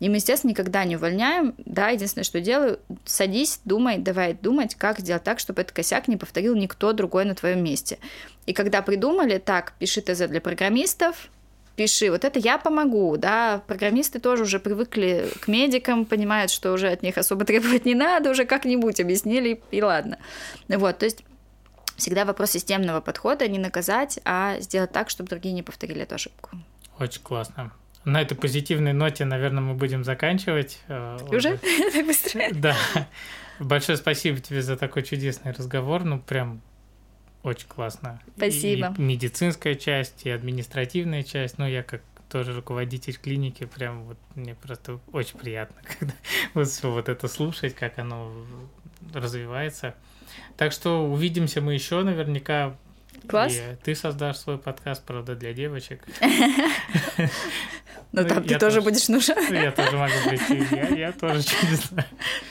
[0.00, 1.54] И мы, естественно, никогда не увольняем.
[1.58, 6.16] Да, единственное, что делаю, садись, думай, давай думать, как сделать так, чтобы этот косяк не
[6.16, 7.98] повторил никто другой на твоем месте.
[8.46, 11.28] И когда придумали, так, пиши ТЗ для программистов,
[11.74, 16.88] пиши, вот это я помогу, да, программисты тоже уже привыкли к медикам, понимают, что уже
[16.88, 20.18] от них особо требовать не надо, уже как-нибудь объяснили, и ладно.
[20.68, 21.24] Вот, то есть
[21.96, 26.50] всегда вопрос системного подхода, не наказать, а сделать так, чтобы другие не повторили эту ошибку.
[26.98, 27.72] Очень классно.
[28.08, 30.80] На этой позитивной ноте, наверное, мы будем заканчивать.
[30.88, 31.58] Э, уже?
[31.92, 32.42] Так быстро?
[32.52, 32.74] Да.
[33.58, 36.04] Большое спасибо тебе за такой чудесный разговор.
[36.04, 36.62] Ну, прям
[37.42, 38.18] очень классно.
[38.34, 38.94] Спасибо.
[38.96, 41.58] И медицинская часть, и административная часть.
[41.58, 42.00] Ну, я как
[42.30, 46.14] тоже руководитель клиники, прям вот мне просто очень приятно, когда
[46.54, 48.32] вот все вот это слушать, как оно
[49.12, 49.94] развивается.
[50.56, 52.74] Так что увидимся мы еще наверняка.
[53.28, 53.54] Класс.
[53.54, 56.02] И ты создашь свой подкаст, правда, для девочек.
[58.12, 59.36] Но ну, там ты тоже будешь нужен.
[59.52, 62.06] Я тоже могу прийти, я тоже чудесно.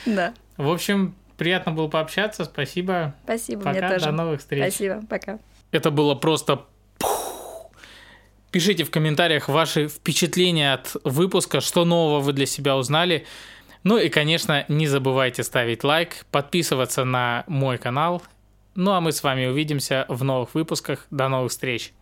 [0.06, 0.32] Да.
[0.56, 2.44] В общем, Приятно было пообщаться.
[2.44, 3.14] Спасибо.
[3.22, 4.06] Спасибо, пока, мне тоже.
[4.06, 4.74] До новых встреч.
[4.74, 5.38] Спасибо, пока.
[5.70, 6.66] Это было просто...
[8.50, 13.24] Пишите в комментариях ваши впечатления от выпуска, что нового вы для себя узнали.
[13.84, 18.22] Ну и, конечно, не забывайте ставить лайк, подписываться на мой канал.
[18.74, 21.06] Ну а мы с вами увидимся в новых выпусках.
[21.10, 21.92] До новых встреч!